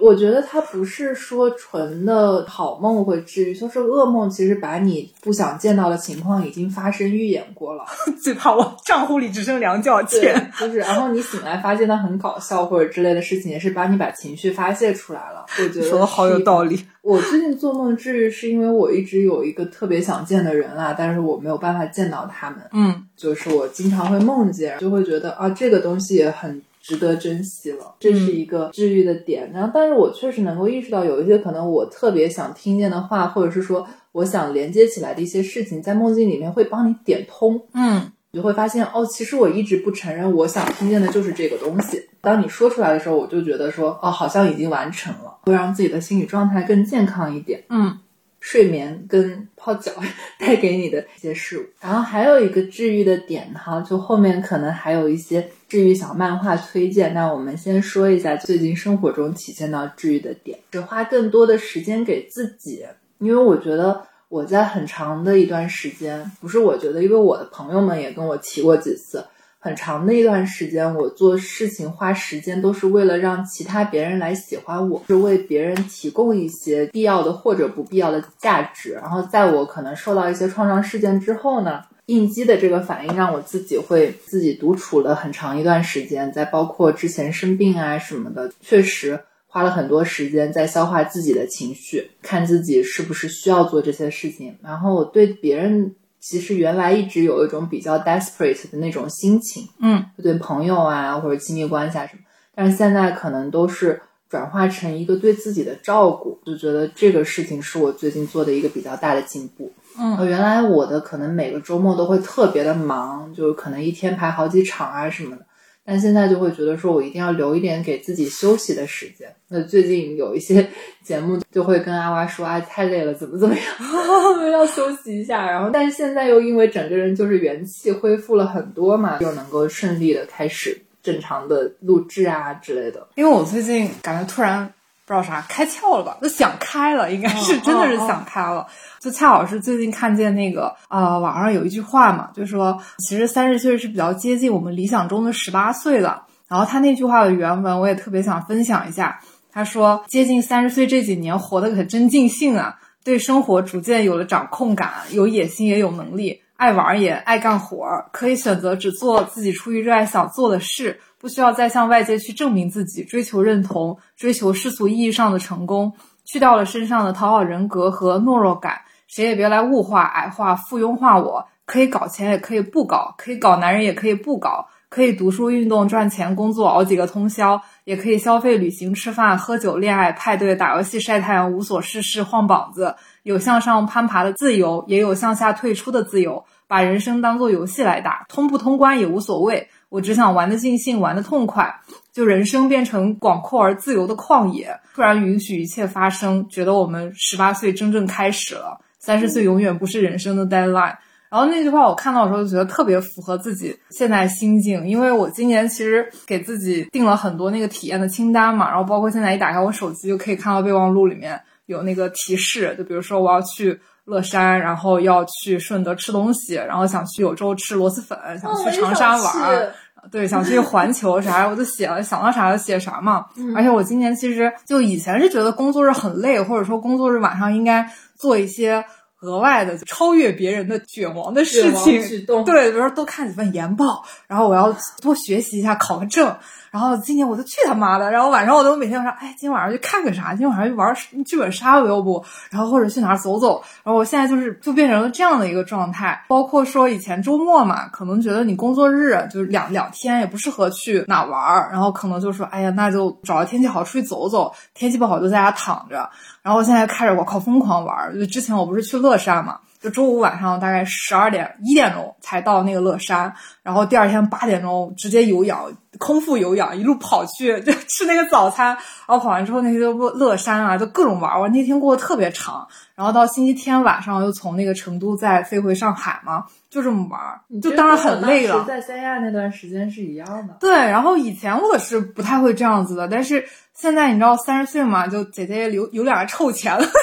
[0.00, 7.84] 我觉得它不是说纯的好梦会治愈，就是噩梦，其实把你不想见到的情况已经发生预演过了。
[8.22, 15.44] 最怕我账户里只剩两角钱，就是，然后你醒来发现它很搞笑或者之类的事情，也是把你把情绪发泄出来了。
[15.58, 16.84] 我觉得说的好有道理。
[17.02, 22.58] 我最近做梦治愈，是因为我一直有一个特别想见的人啊，但是我没有办法见到他们。
[22.72, 26.62] 嗯，就是我经常会梦见，就会觉得啊，这个东西也很。
[26.80, 29.50] 值得珍惜了，这是一个治愈的点。
[29.52, 37.60] 然后，但是我确实能够意识到，有一些可能我特别想听见的话，或者是说我想连接起来的一些事情，在梦境里面会帮你点通。
[37.74, 42.02] 嗯，你就会发现，哦，其实我一直不承认我想听见的就是这个东西。
[42.20, 47.62] 当你说出来的时候，我就觉得说，哦，好像已经完成了，会让自己的心理状态更健康一点。
[47.68, 47.98] 嗯。
[48.42, 49.92] 睡眠跟泡脚
[50.40, 57.14] 带给你的一些事物，然后还有一个治愈的点哈，就后面可能还有一些治愈小漫画推荐。
[57.14, 62.84] 那我们先说一下最近生活中体现到治愈的点，是花更多的时间给自己，
[63.18, 69.24] 因为我觉得我在很长的一段时间，不是我觉得，因为我的朋友们也跟我提过几次。
[69.62, 78.94] 很长的一段时间，我做事情花时间都是为了让其他别人来喜欢我，是为别人提供一些必要的或者不必要的价值。
[78.94, 86.30] 然后，在我可能受到一些创伤事件之后呢，应激的这个反应让我自己会自己独处了很长一段时间。
[86.32, 94.56] 在包括之前生病啊什么的，确实花了很多时间在消化自己的情绪，看自己是不是需要做这些事情。
[94.62, 95.94] 然后我对别人。
[96.22, 102.22] 其实原来一直有一种比较 desperate 的那种心情，嗯，对朋友啊或者亲密关系啊什么，
[102.54, 109.72] 但是现在可能都是转化成一个对自己的照顾，就觉得这个事情是我最近做的一个比较大的进步。
[109.98, 115.46] 嗯，原来我的可能每个周末都会特别的忙，就可能一天排好几场啊什么的。
[115.84, 119.28] 但现在就会觉得说，我一定要留一点给自己休息的时间。
[119.48, 120.64] 那最近有一些
[121.02, 123.64] 节目就会跟阿娃说啊，太累了，怎么怎么样，
[124.52, 125.50] 要休息一下。
[125.50, 133.08] 然后，但是现在又因为整个人就是元气恢复了很多嘛，又能够顺利的开始正常的录制啊之类的。
[133.16, 134.72] 因为我最近感觉突然。
[135.10, 138.64] 不知道啥开窍了吧，就想开了，应该是真的是想开了。
[139.00, 146.22] 就恰好是最近看见那个啊，网上有一句话嘛，就说其实三十岁是比较接近我们理想中的十八岁的。
[146.46, 149.18] 然后他那句话的原文我也特别想分享一下。
[149.50, 165.92] 他说：“接近三十岁这几年活得可真尽兴啊，对生活逐渐有了掌控感，有野心也有能力，爱玩也爱干活，可以选择只做自己出于热爱想做的事，不需要再向外界去证明自己，追求认同，追求世俗意义上的成功，
[166.24, 171.46] 去掉了身上的讨好人格和懦弱感，谁也别来物化、矮化、附庸化我。
[171.66, 182.96] 可以搞钱，也可以不搞；可以搞男人，也可以不搞。”可以读书、运动、赚钱、工作，熬几个通宵；也可以消费、旅行、吃饭、喝酒、恋爱、派对、打游戏、晒太阳、无所事事、晃膀子。
[183.22, 186.44] 有向上攀爬的自由，也有向下退出的自由。
[186.66, 189.68] 把人生当做游戏来打，通不通关也无所谓。
[189.90, 191.70] 我只想玩的尽兴，玩的痛快。
[192.12, 198.80] 就人生变成广阔而自由的旷野，突然允许一切发生，觉得我们十八岁真正开始了。
[198.98, 200.96] 三十岁永远不是人生的 deadline。
[201.30, 213.78] 然后那句话我看到的时候就觉得特别符合自己现在心境，因为我今年其实给自己定了很多那个体验的清单嘛，然后包括现在一打开我手机就可以看到备忘录里面有那个提示，就比如说我要去
[214.10, 219.72] 乐山，然后要去顺德吃东西，然后想去柳州吃螺蛳粉，想去长沙玩，
[220.10, 223.26] 对，想去环球啥，我就写了，想到啥就写啥嘛。
[223.54, 228.84] 而且我今年其实就以前是觉得工作日很累，或者说工作日晚上应该做一些。
[229.22, 232.00] 额外的超越别人的卷王的事情，
[232.42, 236.34] 对，比如说多看几份研报，然后我要多学习一下，考个证。
[236.70, 240.30] 然后今年我就去他妈的，然后晚上我都每天说，哎，今天晚上去看个啥？
[240.30, 242.24] 今天晚上去玩剧本杀，要不？
[242.50, 243.60] 然后或者去哪儿走走？
[243.82, 246.24] 然后我现在就是就变成了这样的一个状态。
[246.28, 256.08] 包括说以前周末嘛，可能觉得你工作日就是两两天也不适合去哪玩，然后可能就说，哎呀，那就找个天气好出去走走，天气不好就在家躺着。
[256.42, 259.58] 然后现在开始我靠疯狂玩，就之前我不是去乐山嘛。
[259.80, 271.48] 就周五晚上大概十二点一点钟才到那个乐山，然后第二天八点钟直接有氧，空腹有氧，一路跑去 就吃那个早餐，然后跑完之后那些乐乐山啊，就各种玩我。
[271.48, 278.62] 那天过得特别长，然后到星期天晚上又从那个成都再飞回上海嘛，就这么玩，就当然很累了。
[278.64, 280.58] 在三亚那段时间是一样的。
[280.60, 283.42] 对，然后以前我是不太会这样子的，但是
[283.74, 286.84] 现在你知道三十岁嘛，就姐姐有有两个臭钱了。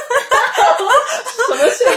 [1.48, 1.88] 什么行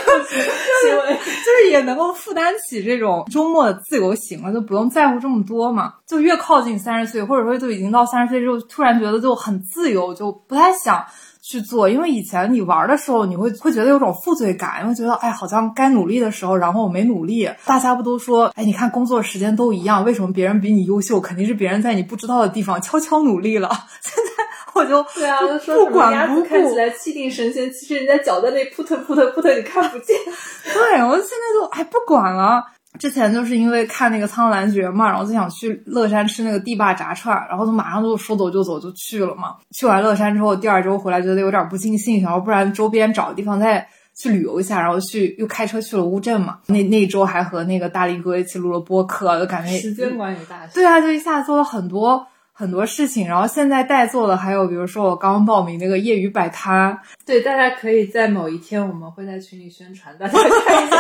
[0.99, 1.15] 为？
[1.45, 5.95] 就是也能够负担起这种周末的自由行了，就不用在乎这么多嘛。
[6.07, 11.05] 就越靠近三十岁，或者说就已经到三十岁之后，突然觉得就很自由，就不太想
[11.51, 11.89] 去做。
[11.89, 17.51] 因为以前你玩的时候，你会会觉得有种负罪感，因为觉得哎，好像该努力的时候，然后我没努力。
[17.65, 21.21] 大家不都说，哎，你看工作时间都一样，为什么别人比你优秀？
[21.21, 23.69] 肯定是别人在你不知道的地方悄悄努力了。
[24.01, 24.45] 现在。
[24.73, 30.17] 我就对啊，说不管不顾，看起来气定神闲，其实人家脚在那扑腾扑腾扑腾，你看不见。
[30.73, 32.65] 对，我现在就哎不管了。
[32.99, 39.57] 之前就是因为看那个《苍兰诀》嘛，然后就想去乐山吃那个地霸炸串，然后就马上就说走就走就去了嘛。
[39.71, 46.59] 去完乐山之后，第二周回来觉得有点不尽兴，然后不然周边找个地方再去旅游一下，然后去又开车去了乌镇嘛。
[46.67, 50.75] 那那一周还和那个大力哥一起录了播客，就感觉时间管理大师。
[50.75, 52.27] 对啊，就一下做了很多。
[52.61, 60.33] 很多事情，然后现在代做的还有，比如说我刚报名那个业余摆摊，对，大家可以在某一天我们会在群里宣传，大家
[60.67, 60.97] 看一下，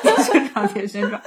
[0.00, 1.20] 别宣传，别宣传。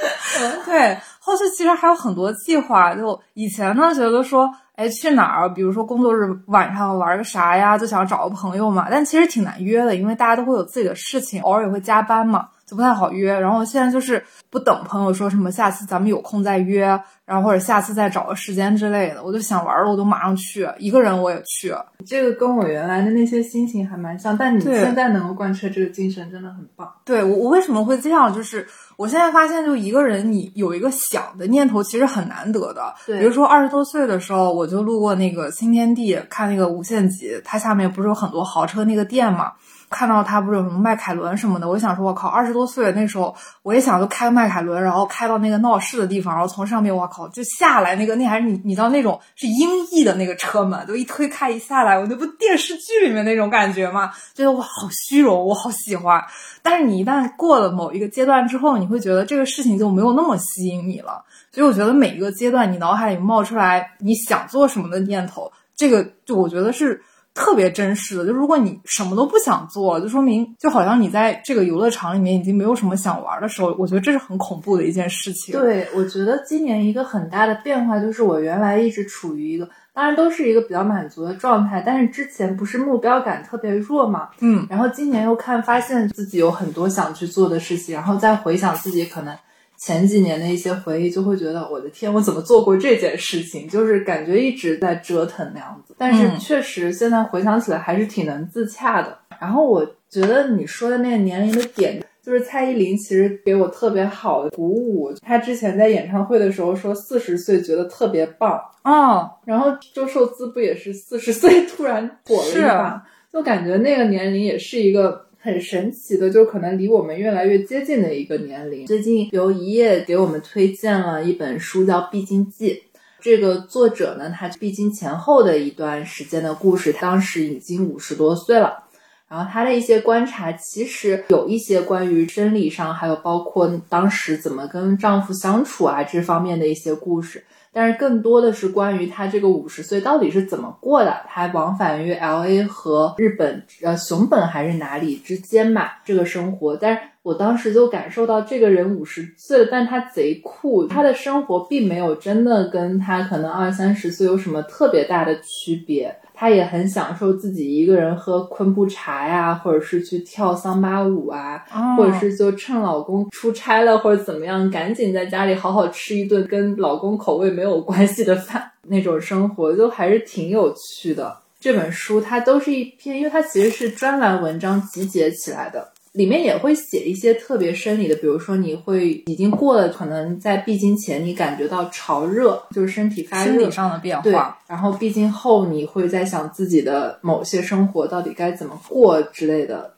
[0.64, 12.48] 对，后续其实还有很多计划，就以前呢觉得说，哎，去哪儿，比如说工作日晚上玩个啥呀，就想找个朋友嘛，但其实挺难约的，因为大家都会有自己的事情，偶尔也会加班嘛。
[12.68, 16.88] 就不太好约，然后现在就是不等朋友说什么下次咱们有空再约，
[17.26, 21.74] 然后或者下次再找个时间之类的，我就想玩了，我都马上去，一个人我也去。
[22.06, 26.92] 这个跟我原来的那些心情还蛮像，但你现在能够贯彻这个精神真的很棒。
[27.06, 28.34] 对我，我为什么会这样？
[28.34, 32.94] 就是我现在发现，就一个人你有一个想的念头，其实很难得的。
[33.06, 39.54] 对，比如说二十多岁的时候，我就路过那个新天地，看那个无限极，它下面不是有很多豪车那个店嘛。
[39.90, 54.12] 看到他不是有什么迈凯伦什么的，我想说，我靠，二十多岁那时候，我也想就开个迈凯伦，然后开到那个闹市的地方，然后从上面，我靠，就下来那个，那还是你，你知道那种是英译的那个车门，就一推开一下来，我那不电视剧里面那种感觉吗？
[54.34, 56.22] 觉得我好虚荣，我好喜欢。
[56.62, 61.24] 但是你一旦过了某一个阶段之后，你会觉得这个事情就没有那么吸引你了。
[61.50, 67.02] 所以我觉得每一个阶段，你脑海里冒出来你想做什么的念头，这个就我觉得是。
[67.38, 75.54] 特别真实的，就如果你什么都不想做，就说明就好像你在这个游乐场里面已经没有什么想玩的时候，我觉得这是很恐怖的一件事情。
[75.58, 81.82] 对，我觉得今年一个很大的变化就是，我原来一直处于一个当然都是一个比较满足的状态。
[81.86, 89.38] 但是之前不是目标感特别弱嘛，嗯，然后今年又看发现自己有很多想去做的事情，然后再回想自己可能
[89.78, 93.68] 前几年的一些回忆，就会觉得我的天，我怎么做过这件事情？
[93.70, 95.96] 就是感觉一直在折腾那样子。
[95.98, 99.18] 但是确实现在回想起来还是挺能自洽的。
[99.40, 102.04] 然后我觉得你说的那个年龄的点。
[102.24, 113.02] 就是蔡依林其实给我特别好的鼓舞，她之前在演唱会的时候说四十岁觉得特别棒哦，然后周受资不也是四十岁突然火了一把，
[113.32, 118.86] 就感觉那个年龄也是一个很神奇的，就可能离我们越来越接近的一个年龄。
[118.86, 122.74] 最近由一叶给我们推荐了一本书叫《必经记》，
[123.22, 128.84] 这个作者呢，他必经前后的一段时间的故事，当时已经五十多岁了。
[129.30, 137.42] 然后他的一些观察，其实有一些关于生理上，还有包括当时怎么跟丈夫相处啊这方面的一些故事，
[137.78, 141.22] 但是更多的是关于他这个五十岁到底是怎么过的。
[141.28, 146.76] 他往返于 L A 和日本，呃，熊本还是哪里之间嘛，这个生活。
[146.76, 156.16] 但是我当时就感受到，这个人五十岁了，但他贼酷，他的生活并没有真的跟他可能二三十岁有什么特别大的区别。
[156.34, 161.62] 他也很享受自己一个人喝昆布茶呀，或者是去跳桑巴舞啊，
[161.98, 171.36] 或者是就趁老公出差了或者怎么样，赶紧在家里好好吃一顿跟老公口味没有关系的饭， 那种生活就还是挺有趣的。
[171.60, 175.92] 这本书它都是一篇，因为它其实是专栏文章集结起来的。
[176.18, 184.24] 里面也会写一些特别生理的，比如说你会已经过了，可能在闭经前你感觉到潮热，就是身体发热，生理上的变化。
[184.24, 184.34] 对，
[184.68, 189.94] 然后闭经后你会在想自己的某些生活到底该怎么过之类的，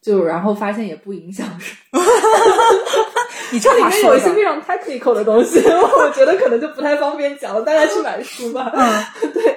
[0.00, 2.00] 就然后发现也不影响什么。
[3.52, 8.70] 你这里面有一些非常 technical 的东西， 我觉得可能就不太方便讲了，大家去买书吧。
[8.74, 9.56] 嗯， 对。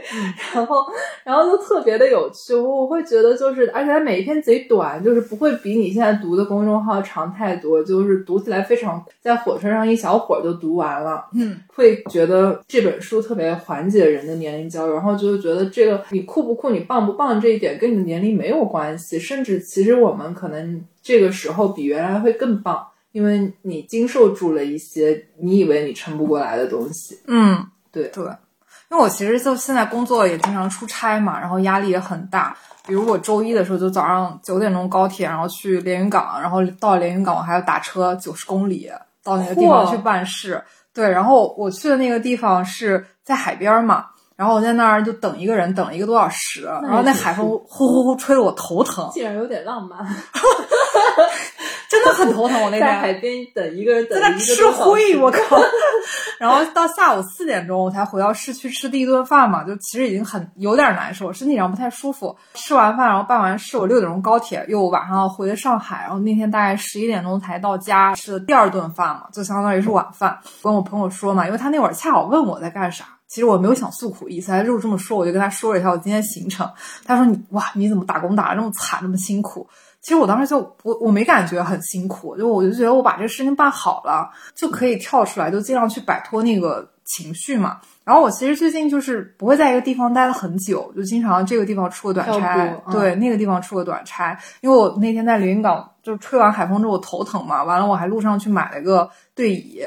[0.53, 0.85] 然后，
[1.23, 11.25] 然后就特别的有趣，我会觉得就是，而且它每一篇贼短，就是不会比你现在读的公众号长太多，就是读起来非常，在火车上一小会儿就读完了。
[11.33, 22.85] 嗯，会觉得这本书特别缓解人的年龄焦虑，然后就觉得这个你酷不酷，你棒不棒这一点跟你的年龄没有关系，甚至其实我们可能这个时候比原来会更棒。
[23.13, 28.25] 因为你经受住了一些你以为你撑不过来的东西，嗯，对对，
[28.91, 32.57] 因为我其实就现在工作也经常出差嘛，然后压力也很大。
[32.85, 38.91] 比如我周一的时候就早上九点钟高铁，然后去连云港，然后到连云港我还要打车九十公里
[39.23, 40.61] 到那个地方去办事。
[40.93, 49.99] 对，然后我去的那个地方是在海边嘛，然后我在那儿就等一个人，等了一个多小时，然后那海风呼呼呼吹得我头疼，竟然有点浪漫。
[52.13, 55.57] 很头疼，我那天在海边等一个人，在那吃灰，我靠！
[56.39, 62.35] 然后到下午四点钟我才回到市区吃第一顿饭嘛，就其实已经很有点难受，身体上不太舒服。
[62.55, 70.37] 吃完饭，然后办完事，我六点钟高铁又晚上回的上海，然后那天大概十一点钟才到家吃的第二顿饭嘛，就相当于是晚饭。
[70.61, 76.69] 跟我朋友说嘛，因为他那会儿恰好问我在干啥，其实我没有想诉苦意思，他就这么说，我就跟他说了一下我今天行程。
[77.05, 79.67] 他说你哇，你怎么打工打的这么惨，这么辛苦？
[80.03, 87.79] 其实我当时就我我没感觉很辛苦，就我就觉得我把这个事情办好了就可以跳出来，就尽量去摆脱那个情绪嘛。
[88.03, 94.37] 然后我其实最近就是不会在一个地方待了很久，就经常这个地方出个短差，对那个地方出个短差。
[94.59, 99.81] 因为我那天在连云港就吹完海风之后头疼嘛，完了我还路上去买了个对椅。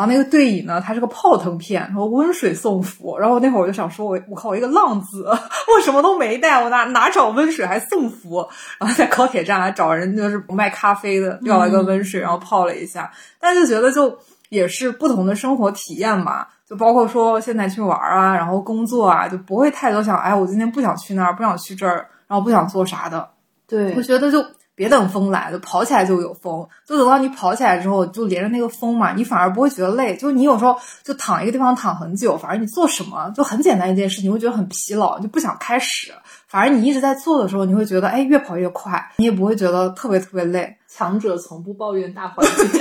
[0.00, 3.18] 然后那个对椅呢，它是个泡腾片，然后温水送服。
[3.18, 8.42] 然后那会儿我就想说，我我靠，我一个浪子， 我什么都没带，我哪哪找温水还送服？
[8.78, 13.12] 然后在高铁站还找人就是卖咖啡的，要了一个温水，然后泡了一下。
[13.38, 23.28] 但就觉得就也是不同的生活体验嘛，就包括说现在去玩啊，然后工作啊，就不会太多想，哎，我今天不想去那儿，不想去这儿，然后不想做啥的。
[23.68, 24.42] 对，我觉得就。
[24.80, 26.66] 别等风来，了跑起来就有风。
[26.86, 30.16] 就等到你跑起来之后，就连着那个风嘛，你反而不会觉得累。
[30.16, 30.74] 就是你有时候
[31.04, 36.14] 就躺一个地方躺很久，反正你做什么就很简单一件事，你会觉得很疲劳，就不想开始。
[36.48, 40.74] 反而你一直在做的时候，你会觉得哎，越跑越快，你也不会觉得特别特别累。
[40.88, 42.80] 强者从不抱怨大环境。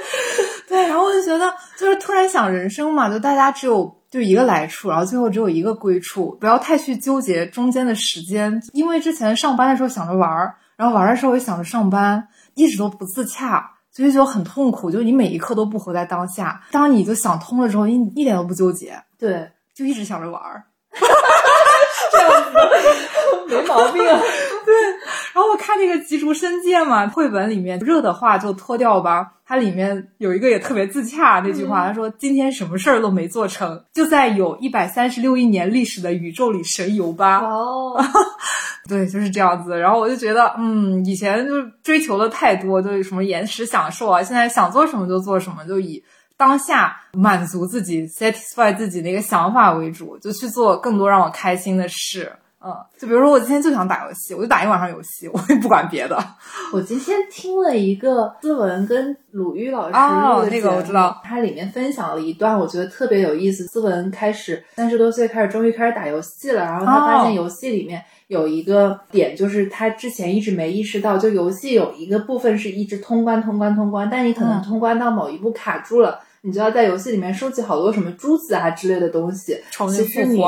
[0.68, 10.54] 对，然后我就觉得，就是突然想人生嘛，就大家只有就一个来处，然后最后只有一个归处，不要太去纠结中间的时间，因为之前上班的时候想着玩儿。
[10.80, 14.90] 然后玩的时候也想着上班，一直都不自洽，所以就很痛苦。
[14.90, 16.58] 就你每一刻都不活在当下。
[16.70, 20.64] 当你就想通了之后，一一点都不纠结，对，就一直想着玩儿，
[22.10, 24.18] 这样子，没毛病啊。
[24.64, 24.74] 对，
[25.34, 29.32] 然后我看那个《吉竹伸介》嘛，绘本里面热的话就脱掉吧。
[29.44, 38.00] 它里面有一个也特别自洽那句话，他说：“今天什么事儿都没做成，就在有一百三十六亿年历史的宇宙里神游吧。”哦，
[38.90, 39.78] 对，就是这样子。
[39.78, 46.02] 然后我就觉得，嗯，以前就追求的太多，就什么延时享受啊，现在想做什么就做什么，就以
[46.36, 52.32] 当下满足自己、satisfy 自己的一个想法为主，就去做更多让我开心的事。
[52.62, 56.18] 嗯，就比如说我今天就想打游戏，我就打一晚上游戏，我也不管别的。
[56.74, 63.64] 我今天听了一个思文跟鲁豫老师录的那个我知道，他里面分享了一段，我觉得特别有意思。
[63.68, 79.58] 思文开始三十多岁开始终于开始打游戏了，然后他发现游戏里面有一个点，就是他之前一直没意识到，就游戏有一个部分是一直通关通关通关，但你可能通关到某一步卡住了，你就要在游戏里面收集好多什么珠子啊之类的东西。
[79.90, 80.44] 其实你。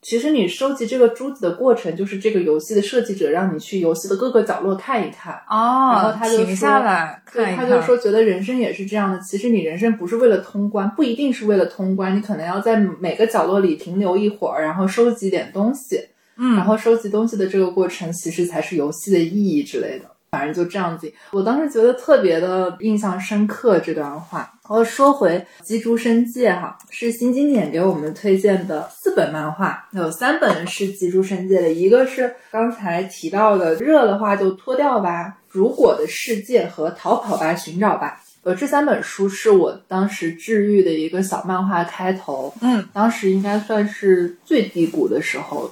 [0.00, 9.18] 其实你收集这个珠子的过程，就是这个游戏的设计者让你去游戏的各个角落看一看哦，然后他就停下来，对，他就说觉得人生也是这样的。
[9.20, 16.00] 其实你人生不是为了通关，不一定是为了通关，你可能要在每个角落里停留一会儿，然后收集点东西，
[16.36, 20.04] 嗯，然后收集东西的这个过程，其实才是游戏的意义之类的。
[20.30, 24.52] 反正就这样子，我当时觉得特别的印象深刻这段话。
[24.68, 38.20] 然后说回《鸡猪生界》哈，是新经典给我们推荐的四本漫画，有三本是《鸡猪生界》的，一个是刚才提到的“热的话就脱掉吧”，如果的世界和逃跑吧寻找吧。
[38.42, 45.70] 呃，这三本书是我当时治愈的一个小漫画开头，嗯，当时应该算是最低谷的时候。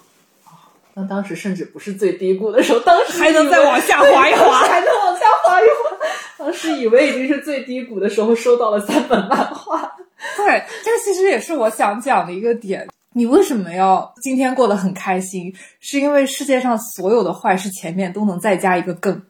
[0.99, 5.97] 那当时甚至不是最低谷的时候，当时还能再往下滑一滑， 还能往下滑一滑。
[6.39, 9.93] 当时以为已经是最低谷的时候，收到了三本漫画。
[10.39, 12.89] 对，这其实也是我想讲的一个点。
[13.13, 15.55] 你为什么要今天过得很开心？
[15.81, 19.23] 是因为世界上所有的坏事前面都能再加一个更。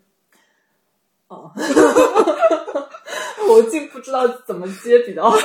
[1.27, 1.51] 哦。
[3.49, 5.39] 我竟不知道怎么接比较好。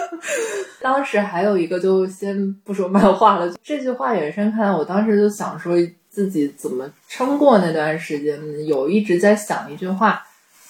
[0.80, 3.52] 当时还有一个，就先不说漫画了。
[3.62, 5.76] 这句话延伸看，我当时就想说
[6.08, 8.38] 自己怎么撑过那段时间。
[8.66, 10.22] 有一直在想一句话，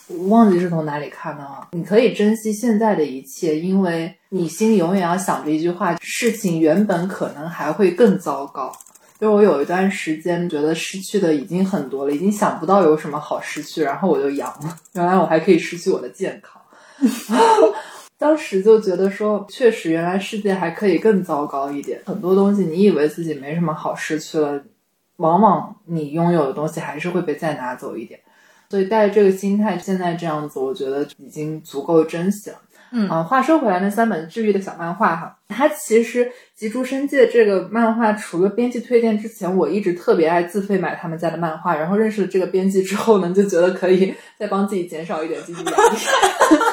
[0.08, 1.68] 我忘记是从哪里看的了。
[1.72, 8.72] 你可以珍惜现在的一切，因为你心里永远要想着一句话：事情原本可能还会更糟糕。
[9.18, 14.76] 就我有一段时间觉得失去的已经很多了，已经想不到有什么好失去，然后我就阳了。
[14.92, 16.60] 原来我还可以失去我的健康。
[18.18, 22.00] 当时就觉得说，确实，原来世界还可以更糟糕一点。
[22.06, 24.62] 很多东西，你以为自己没什么好失去了，
[25.16, 28.18] 往往你拥有的东西还是会被再拿走一点。
[28.68, 32.56] 所以带着这个心态，现在这样子，我觉得已经足够珍惜了。
[32.98, 36.24] 嗯，话说回来，那三本治愈的小漫画哈，它其实
[36.54, 41.76] 《吉竹伸介》这个漫画，除了编辑推荐之前，我一直特别爱自费买他们家的漫画。
[41.76, 45.76] 然后认识了这个编辑之后呢，就觉得可以再帮自己减少一点经济压力。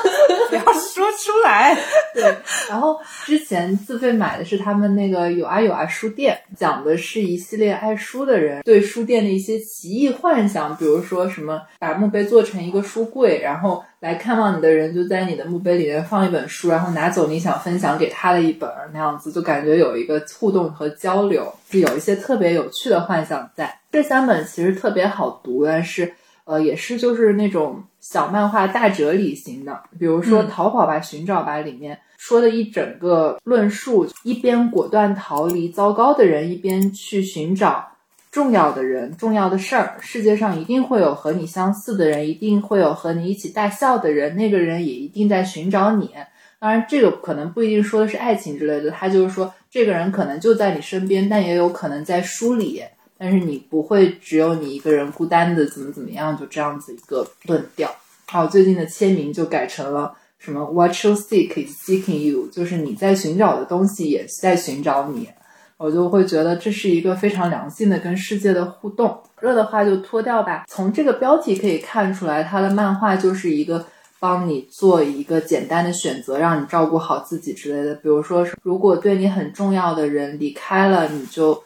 [0.60, 1.76] 不要说出来。
[2.14, 2.24] 对，
[2.70, 23.80] 然后之前自费买的是他们那个有啊有啊书店，讲的是一系列爱书的人对书店的一些奇异幻想，比如说什么把墓碑做成一个书柜，然后来看望你的人就在你的墓碑里面放一本书，然后拿走你想分享给他的一本，那样子就感觉有一个互动和交流，是有一些特别有趣的幻想在。
[23.92, 26.14] 这三本其实特别好读，但是。
[26.46, 37.88] 呃，也是就是那种小漫画大哲理型的，比如说《逃跑吧，寻找吧》里面说的一整个论述，一边果断逃离糟糕的人，一边去寻找
[38.32, 39.98] 重要的人、重要的事儿。
[40.02, 46.12] 世界上一定会有和你相似的人，一定会有和你一起大笑的人，那个人也一定在寻找你。
[46.60, 52.82] 当然，这个可能不一定说的是爱情之类的，他就是说这个人可能就在你身边，但也有可能在书里。
[53.24, 57.90] 但是你不会只有你一个人孤单的怎么怎么样，就这样子一个论调。
[58.26, 65.30] 好，最近的签名就改成了什么 “What you seek is seeking you”，就是你在寻找的东西也在寻找你。
[65.78, 69.18] 我就会觉得这是一个非常良性的跟世界的互动。
[69.40, 70.66] 热的话就脱掉吧。
[70.68, 73.86] 从这个标题可以看出来，他的漫画就是一个
[74.20, 77.96] 帮你做一个简单的选择，让你照顾好自己之类的。
[77.96, 81.64] 比如说，如果对你很重要的人离开了，你就。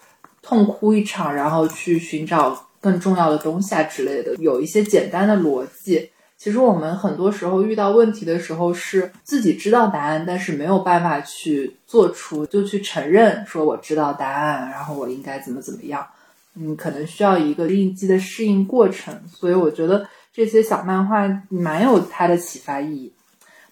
[0.48, 6.10] 痛哭一场，然后去寻找更重要的东西啊之类的，有一些简单的逻辑。
[6.38, 16.08] 其实我们很多时候遇到问题的时候，是自己知道答案，但是没有办法去做出，就去承认说我知道答案，然后我应该怎么怎么样。
[16.56, 19.14] 嗯，可能需要一个应激的适应过程。
[19.28, 23.12] 所以我觉得这些小漫画蛮有它的启发意义。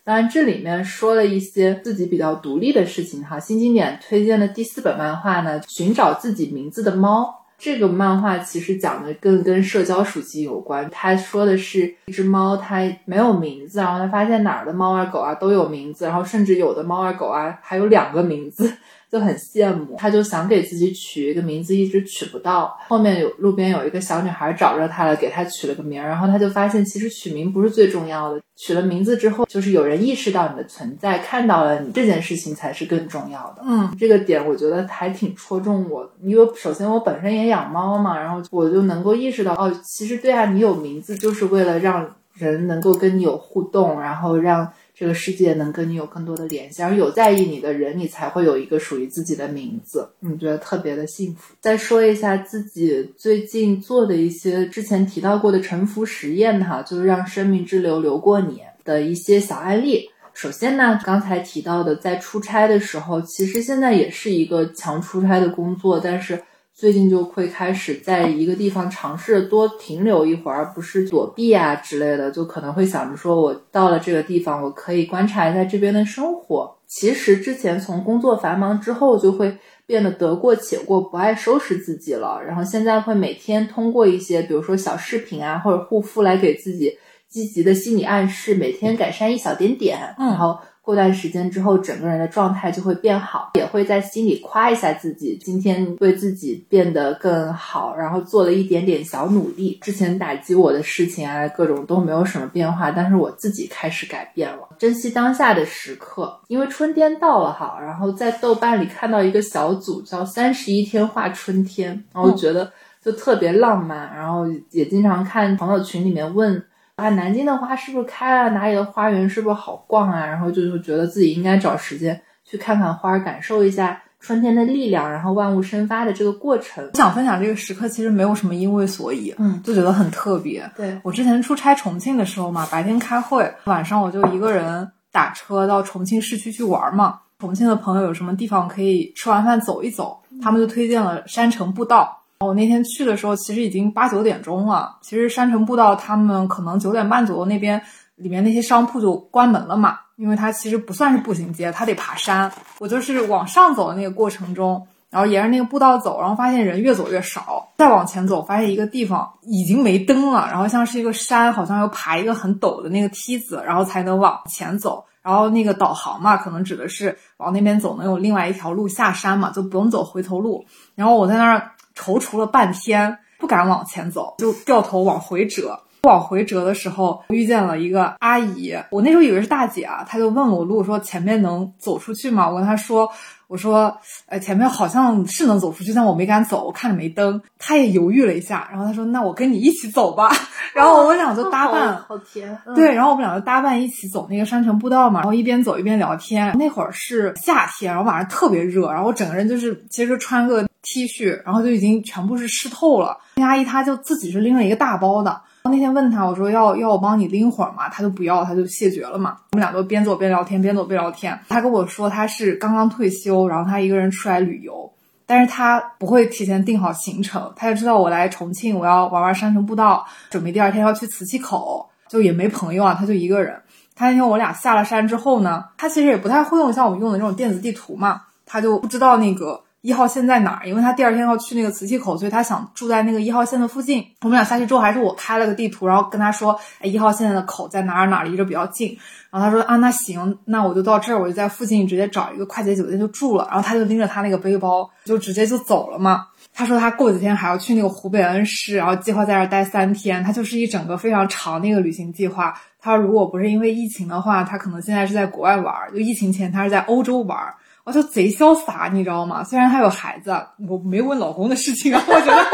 [0.06, 3.39] 当然，这里面说了一些自己比较独立的事情哈。
[3.39, 7.24] 新经典推荐的第四本漫画呢，《寻找自己名字的猫》，
[7.58, 10.88] 这个漫画其实讲的更跟社交属性有关。
[10.91, 18.72] 它说的是一只猫，它没有名字，然后他发现哪儿的猫啊狗啊都有名字，然后甚至有的猫啊狗啊还有两个名字。
[19.16, 22.78] 就很羡慕，他就想给自己取一个名字，一直取不到。
[22.89, 26.09] 后面有路边有一个小女孩找着他了，给他取了个名儿。
[26.09, 33.63] 然后他就发现，其实取名不是最重要的，取了名字之后，就是有人意识到你的存在，看到了你这件事情才是更重要的。
[33.66, 44.70] 嗯，这个点我觉得还挺戳中我，因为首先我本身也养猫嘛，然后我就能够意识到，哦，其实对啊，你有名字就是为了让人能够跟你有互动，然后让。
[44.96, 51.54] 这个世界能跟你有更多的联系，而有在意你的人，你才会有一个属于自己的名字，你觉得特别的幸福。
[51.60, 60.10] 再说一下自己最近做的一些之前提到过的沉浮实验哈，就是让生命之流流过你的一些小案例。
[60.34, 66.41] 首先呢，刚才提到的在出差的时候，其实现在也是一个强出差的工作，但是。
[66.76, 76.78] 最近就会开始在一个地方尝试多停留一会儿，而不是躲避啊之类的，就可能会想着说，我到了这个地方，我可以观察一下这边的生活。
[76.86, 82.41] 其实之前从工作繁忙之后，就会变得得过且过，不爱收拾自己了。
[82.45, 86.97] 然后现在会每天通过一些，比如说小视频啊，或者护肤来给自己
[87.30, 90.59] 积极的心理暗示，每天改善一小点点，然后。
[90.86, 99.79] 过段时间之后，整个人的状态就会变好，也会在心里夸一下自己，今天为自己变得更好，然后做了一点点小努力。
[99.81, 104.59] 之前打击我的事情啊，各种都没有什么变化，但是我自己开始改变了。
[104.77, 107.79] 珍惜当下的时刻，因为春天到了哈。
[107.81, 112.71] 然后在豆瓣里看到一个小组叫“三十一天画春天”，然后觉得
[113.03, 116.63] 就特别浪漫，然后也经常看朋友群里面问。
[116.96, 118.50] 啊，南京的花是不是开了？
[118.52, 120.26] 哪里的花园是不是好逛啊？
[120.26, 126.89] 然后就就觉得自己应该找时间去看看花，感受一下春天的力量，然后万物生发的这个过程。
[126.93, 130.70] 我想分享这个时刻，其实没有什么因为所以，嗯，就觉得很特别。
[130.78, 137.20] 对我之前出差重庆的时候嘛，白天开会，晚上我就一个人打车到重庆市区去玩嘛。
[137.39, 140.22] 重庆的朋友有什么地方可以吃完饭走一走？
[140.41, 142.22] 他们就推荐了山城步道。
[142.39, 144.97] 我那天去的时候，其实已经八九点钟了。
[145.01, 147.81] 其实山城步道他们可能九点半左右那边
[148.17, 152.51] 里面那些商铺就关门了嘛，因为它其实不算是步行街，它得爬山。
[152.79, 157.69] 我就是往上走的那个过程中，然后沿着那个步道走，然后发现人越走越少。
[157.77, 165.05] 再往前走，发现一个地方已经没灯了，然后像是一个山，好像要爬一个很陡的那个梯子，然后才能往前走。
[165.21, 170.63] 然后那个导航嘛，可能指的是往那边走能有另外一条路下山嘛，就不用走回头路。
[170.95, 171.71] 然后我在那儿。
[171.96, 175.80] 踌躇了半天，不敢往前走，就掉头往回折。
[176.04, 182.48] 往回折的时候，遇见了一个阿姨，我那时候以为是大姐啊，她就问我路，说前面能走出去吗？
[182.48, 183.12] 我跟她说，
[183.48, 183.91] 我说，
[184.28, 187.41] 呃，前面好像是能走出去，但我没敢走，我看着没灯。
[187.58, 190.30] 她也犹豫了一下，然后她说，那我跟你一起走吧。
[190.76, 192.56] 然后我们俩就搭伴，好甜。
[192.76, 196.56] 对，然后我们俩就搭伴一起走那个山城步道嘛，然后一边走一边聊天。
[196.56, 200.64] 那会儿是夏天，然后晚上特别热，然后我整个人就是其实穿个。
[200.86, 203.17] T 恤，然后就已经全部是湿透了。
[203.36, 205.31] 那阿姨她就自己是拎了一个大包的。
[205.63, 209.36] 然后那天问她，我说要要我帮你拎会儿嘛，她就不要，她就谢绝了嘛。
[209.53, 211.38] 我们俩都边走边聊天，边走边聊天。
[211.49, 214.88] 她跟我说她是刚刚退休，然后她一个人出来旅游，
[215.25, 217.51] 但是她不会提前定好行程。
[217.55, 223.59] 她就知道我来重庆，我要玩玩山城步道，准备第二天要去磁器口，就也没朋友啊，她就一个人。
[223.95, 229.59] 她那天我俩下了山之后呢，她其实也不太会用像我们用的那种电子地图嘛，她就不知道那个。
[229.86, 230.67] 一号线在哪儿？
[230.67, 234.03] 因为他第二天要去那个磁器口，所以他想住在那个一号线的附近。
[234.23, 238.97] 我们俩下去之后，还是我开了个地图，然后跟他说：“哎，一号线的口在哪儿哪儿，离着比较近。”
[239.29, 246.25] 然后他说：“啊，那行，那我就到这儿，我就在附近直接找一个快捷酒店就住了。”然后他就拎着他那个背包，就直接就走了嘛。
[246.51, 250.23] 他说他过几天还要去那个湖北恩施，然后计划在这儿待三天。
[250.23, 252.59] 他就是一整个非常长的一个旅行计划。
[252.81, 255.91] 他说如果不是因为疫情的话，他可能现在是在国外玩儿。
[255.91, 257.53] 就疫情前他是在欧洲玩儿。
[257.86, 259.43] 我就贼潇洒，你知道吗？
[259.43, 260.36] 虽然她有孩子，
[260.67, 262.03] 我没问老公的事情啊。
[262.07, 262.45] 我觉得，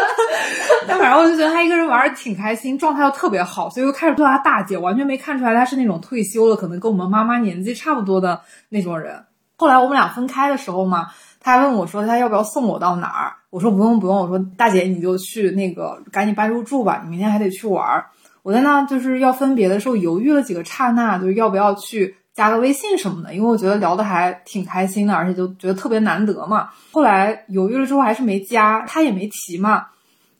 [0.88, 9.22] 但反正我就觉得她一个人玩挺开心，状态又特别好，所以就开始对她大姐，完全没看出来她是那种退休了，可能跟我们妈妈年纪差不多的那种人。
[9.56, 11.08] 后来我们俩分开的时候嘛，
[11.40, 13.34] 她还问我说她要不要送我到哪儿？
[13.50, 18.02] 我说不用不用，我说大姐你就去那个赶紧搬入住吧，你明天还得去玩。
[18.42, 22.16] 我在那就是要分别的时候犹豫了几个刹那，就是要不要去。
[22.40, 26.70] 加个微信什么的，因为我觉得聊的还挺开心的，而且就觉得特别难得嘛。
[26.90, 29.84] 后来犹豫了之后还是没加，他也没提嘛。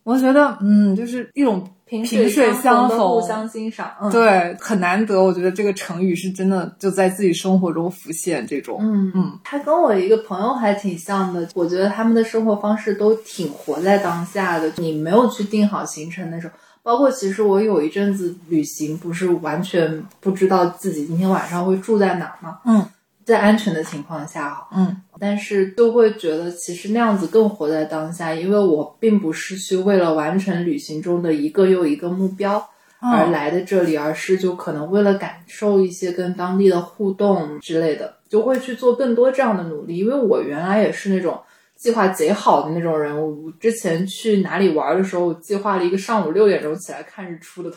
[0.02, 3.92] 我我觉得，嗯，就是一种萍萍水相逢，互相欣赏。
[4.02, 5.22] 嗯、对，很难得。
[5.22, 8.78] 我觉得这个成语是真的就在自己生活中浮现这种。
[8.80, 11.48] 嗯嗯，他跟我一个朋友还挺像的。
[11.54, 14.72] 我觉得他们的生活方式都挺活在当下的。
[14.78, 22.58] 你没有去定好行程的时候，包括其实我有一阵子旅行，不是完全不知道自己今天晚上会住在哪吗？
[22.64, 22.86] 嗯。
[23.22, 32.66] 在安全的情况下，哈，嗯，但是就会觉得其实那样子更活在当下，因为我并不是去为了完成旅行中的一个又一个目标
[32.98, 39.98] 而来的这里，而是就可能为了感受一些跟当地的互动之类的，就会去做更多这样的努力。
[39.98, 41.38] 因为我原来也是那种
[41.80, 47.70] 计划贼好的那种人，我之前去哪里玩的时候，我计划了一个上午六点钟起来看日出的。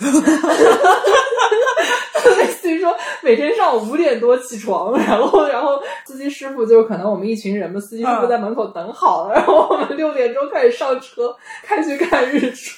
[2.38, 11.34] 类似于说每天上午五点多起床，然后然后司机师傅就是可能我们一群人嘛，司机师傅在门口等好了，然后我们六点钟开始上车
[11.64, 12.78] 开去看日出，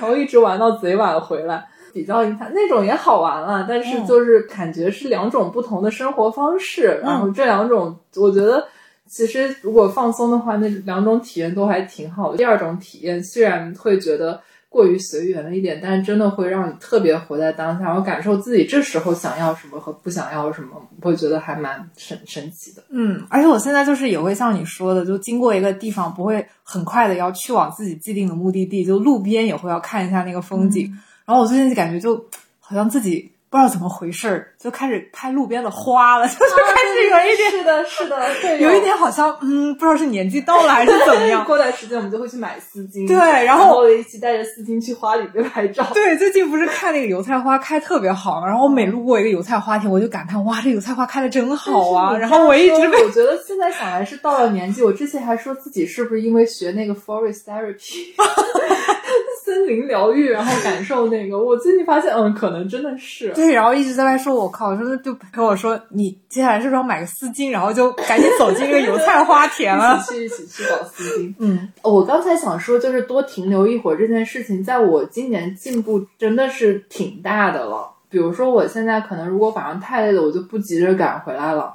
[0.00, 8.66] 然后一直玩到贼晚回来，比较一下那种也好玩了，但是就是感觉是两种不同的生活方式，然后这两种我觉得
[9.10, 12.38] 其实如果放松的话，那两种体验都还挺好的。
[12.38, 14.40] 第二种体验虽然会觉得。
[14.70, 22.84] 过于随缘了一点，但是真的会让你特别活在当下，然后感受自己这时候想要什么和不想要什么，会觉得还蛮神神奇的。
[22.88, 30.86] 嗯，而且我现在就是也会像你说的，就经过一个地方，不会很快的要去往自己既定的目的地，就路边也会要看一下那个风景。
[31.26, 32.24] 然后我最近就感觉就
[32.60, 33.32] 好像自己。
[33.50, 41.44] 不知道怎么回事儿，就开始拍路边的花了， 就是开始有一点，是的，是的，对，有一点好像，嗯，不知道是年纪到了还是怎么样。
[41.50, 45.84] 过段时间我们就会去买丝巾，对，然后我一起带着丝巾去花里面拍照。
[45.92, 52.16] 对，最近不是看那个油菜花开特别好，然后我每路过一个油菜花田，我就感叹哇，这油菜花开的真好啊！
[52.16, 58.14] 然后我一直，我觉得现在想来是到了年纪，我之前还说自己是不是因为学那个 forest therapy。
[59.50, 61.36] 森林疗愈，然后感受那个。
[61.36, 63.52] 我最近发现，嗯，可能真的是对。
[63.52, 67.50] 然后一直在外说，我靠，真的就陪我说，你接下来是不是要买个丝巾？
[67.50, 71.34] 然后就赶紧走进一个油菜花田了， 一起去，一起去搞丝巾。
[71.40, 77.90] 嗯，我刚才想说，就是多停留一会儿这件事情，在我今年进步真的是挺大的了。
[78.08, 81.74] 比如说，我现在可能如果晚上太累了，我就不急着赶回来了。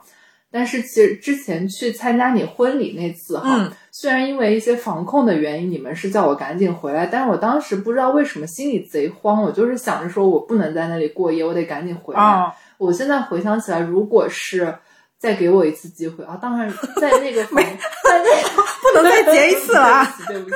[0.56, 12.54] 但是其实之前去参加你婚礼那次哈，虽然因为一些防控的原因，你们是叫我赶紧回来，但是我当时不知道为什么心里贼慌，我就是想着说我不能在那里过夜，我得赶紧回来。
[12.78, 14.74] 我现在回想起来，如果是
[15.18, 20.56] 再给我一次机会啊，当然在那个 没在那个 不能再结一次了， 对不起。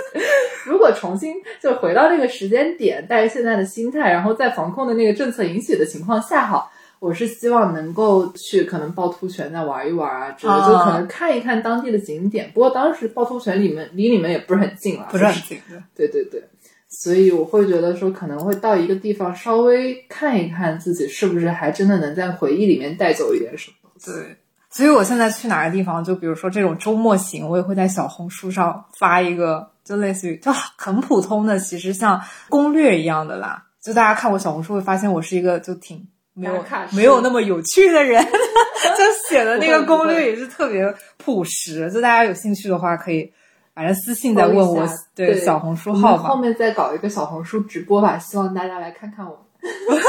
[0.65, 6.71] 如果重新就回到那个时间点，带着现在的心态，然后在防控的那个政策允许的情况下哈。
[6.99, 12.51] 我是希望能够去可能趵突泉再玩一玩啊，之类就可能看一看当地的景点。
[12.53, 15.57] 不过当时趵突泉里面离你们也不是很近了，不是很近。
[15.95, 16.43] 对 对对，
[16.89, 23.89] 所以我会觉得说可能会到一个地方稍微看一看自己是不是还真的能在回忆里面带走一点什么。
[24.05, 24.35] 对，
[24.69, 33.65] 所以我现在去哪个地方，就比如说这种周末行，我也会在小红书上发一个，就类似于就很普通的，其实像攻略一样的啦。
[33.81, 36.05] 就大家看我小红书会发现我是一个就挺。
[36.39, 40.83] 没有没有那么有趣的人， 就写的那个攻略也是特别
[41.17, 41.91] 朴实。
[41.91, 43.31] 就大家有兴趣的话，可以
[43.75, 49.39] 反正私信再问我，对小红书号后面再搞一个小红书直播吧，希望大家来看看我们。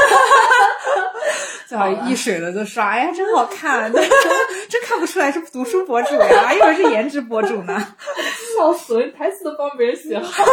[1.67, 3.89] 最好一水的就刷，哎呀，真好看！
[4.69, 7.95] 真看不出来是读书博主呀，一会儿是颜值博主呢，
[8.57, 9.11] 笑死了！
[9.17, 10.43] 台词都帮别人写好。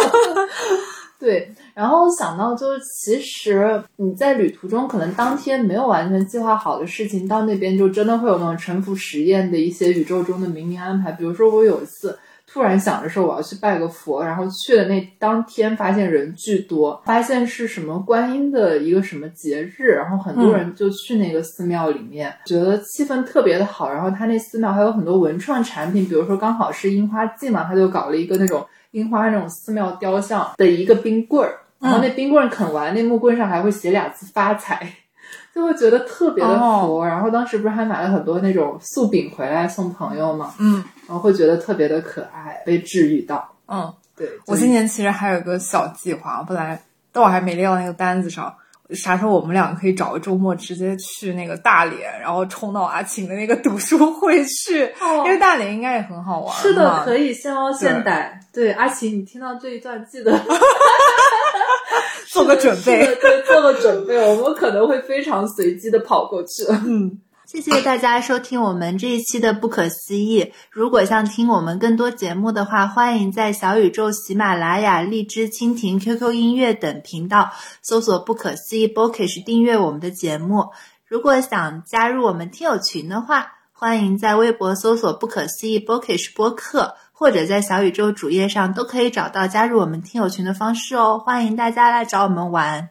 [1.18, 11.10] 对，然后想到就是，其实你在旅途中可能当天没有完全计划好的事情，到那边就真的会有那种沉浮实验的一些宇宙中的冥冥安排。
[11.10, 12.16] 比如说，我有一次
[12.46, 23.92] 突然想着说我要去拜个佛，然后去的那当天发现人巨多，发现是什么观音的一个什么节日，然后很多人就去那个寺庙里面，觉得气氛特别的好。
[23.92, 28.64] 然后他那寺庙还有很多文创产品，比如说刚好是樱花季嘛，他就搞了一个那种。
[28.92, 34.90] 樱花那种寺庙雕像的一个冰棍儿，然后那冰棍儿啃完，那木棍上还会写俩字“发财”，
[35.54, 37.06] 就会觉得特别的佛。
[37.06, 43.48] 然后当时不是还买了很多那种素饼回来送朋友嘛，嗯，然后会觉得特别的可爱，被治愈到。
[43.66, 46.80] 嗯，对我今年其实还有个小计划，本来
[47.12, 48.54] 但我还没列到那个单子上。
[48.94, 54.92] 啥时候我们两个可以找个周末直接去那个大连，然后冲到阿晴的那个读书会去，
[55.24, 56.56] 因为大连应该也很好玩。
[56.56, 58.40] 是的，可以现捞现逮。
[58.50, 60.32] 对，阿晴，你听到这一段记得
[62.32, 66.64] 做个准备，对，做个准备，我们可能会非常随机的跑过去。
[66.86, 67.18] 嗯，
[67.48, 70.52] 谢谢大家收听我们这一期的不可思议。
[70.70, 80.66] 如果想听我们更多节目的话，欢迎在小宇宙、喜马拉雅、荔枝、蜻蜓、QQ 音乐等频道搜索“不可思议 Bookish” 订阅我们的节目。
[81.06, 91.18] 如果想加入我们听友群的话，欢迎在微博搜索“不可思议 Bookish” 播客，或者在小宇宙主页上都可以找到加入我们听友群的方式哦。
[91.18, 92.90] 欢迎大家来找我们玩，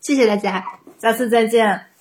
[0.00, 0.64] 谢谢大家，
[1.00, 1.91] 下次再见。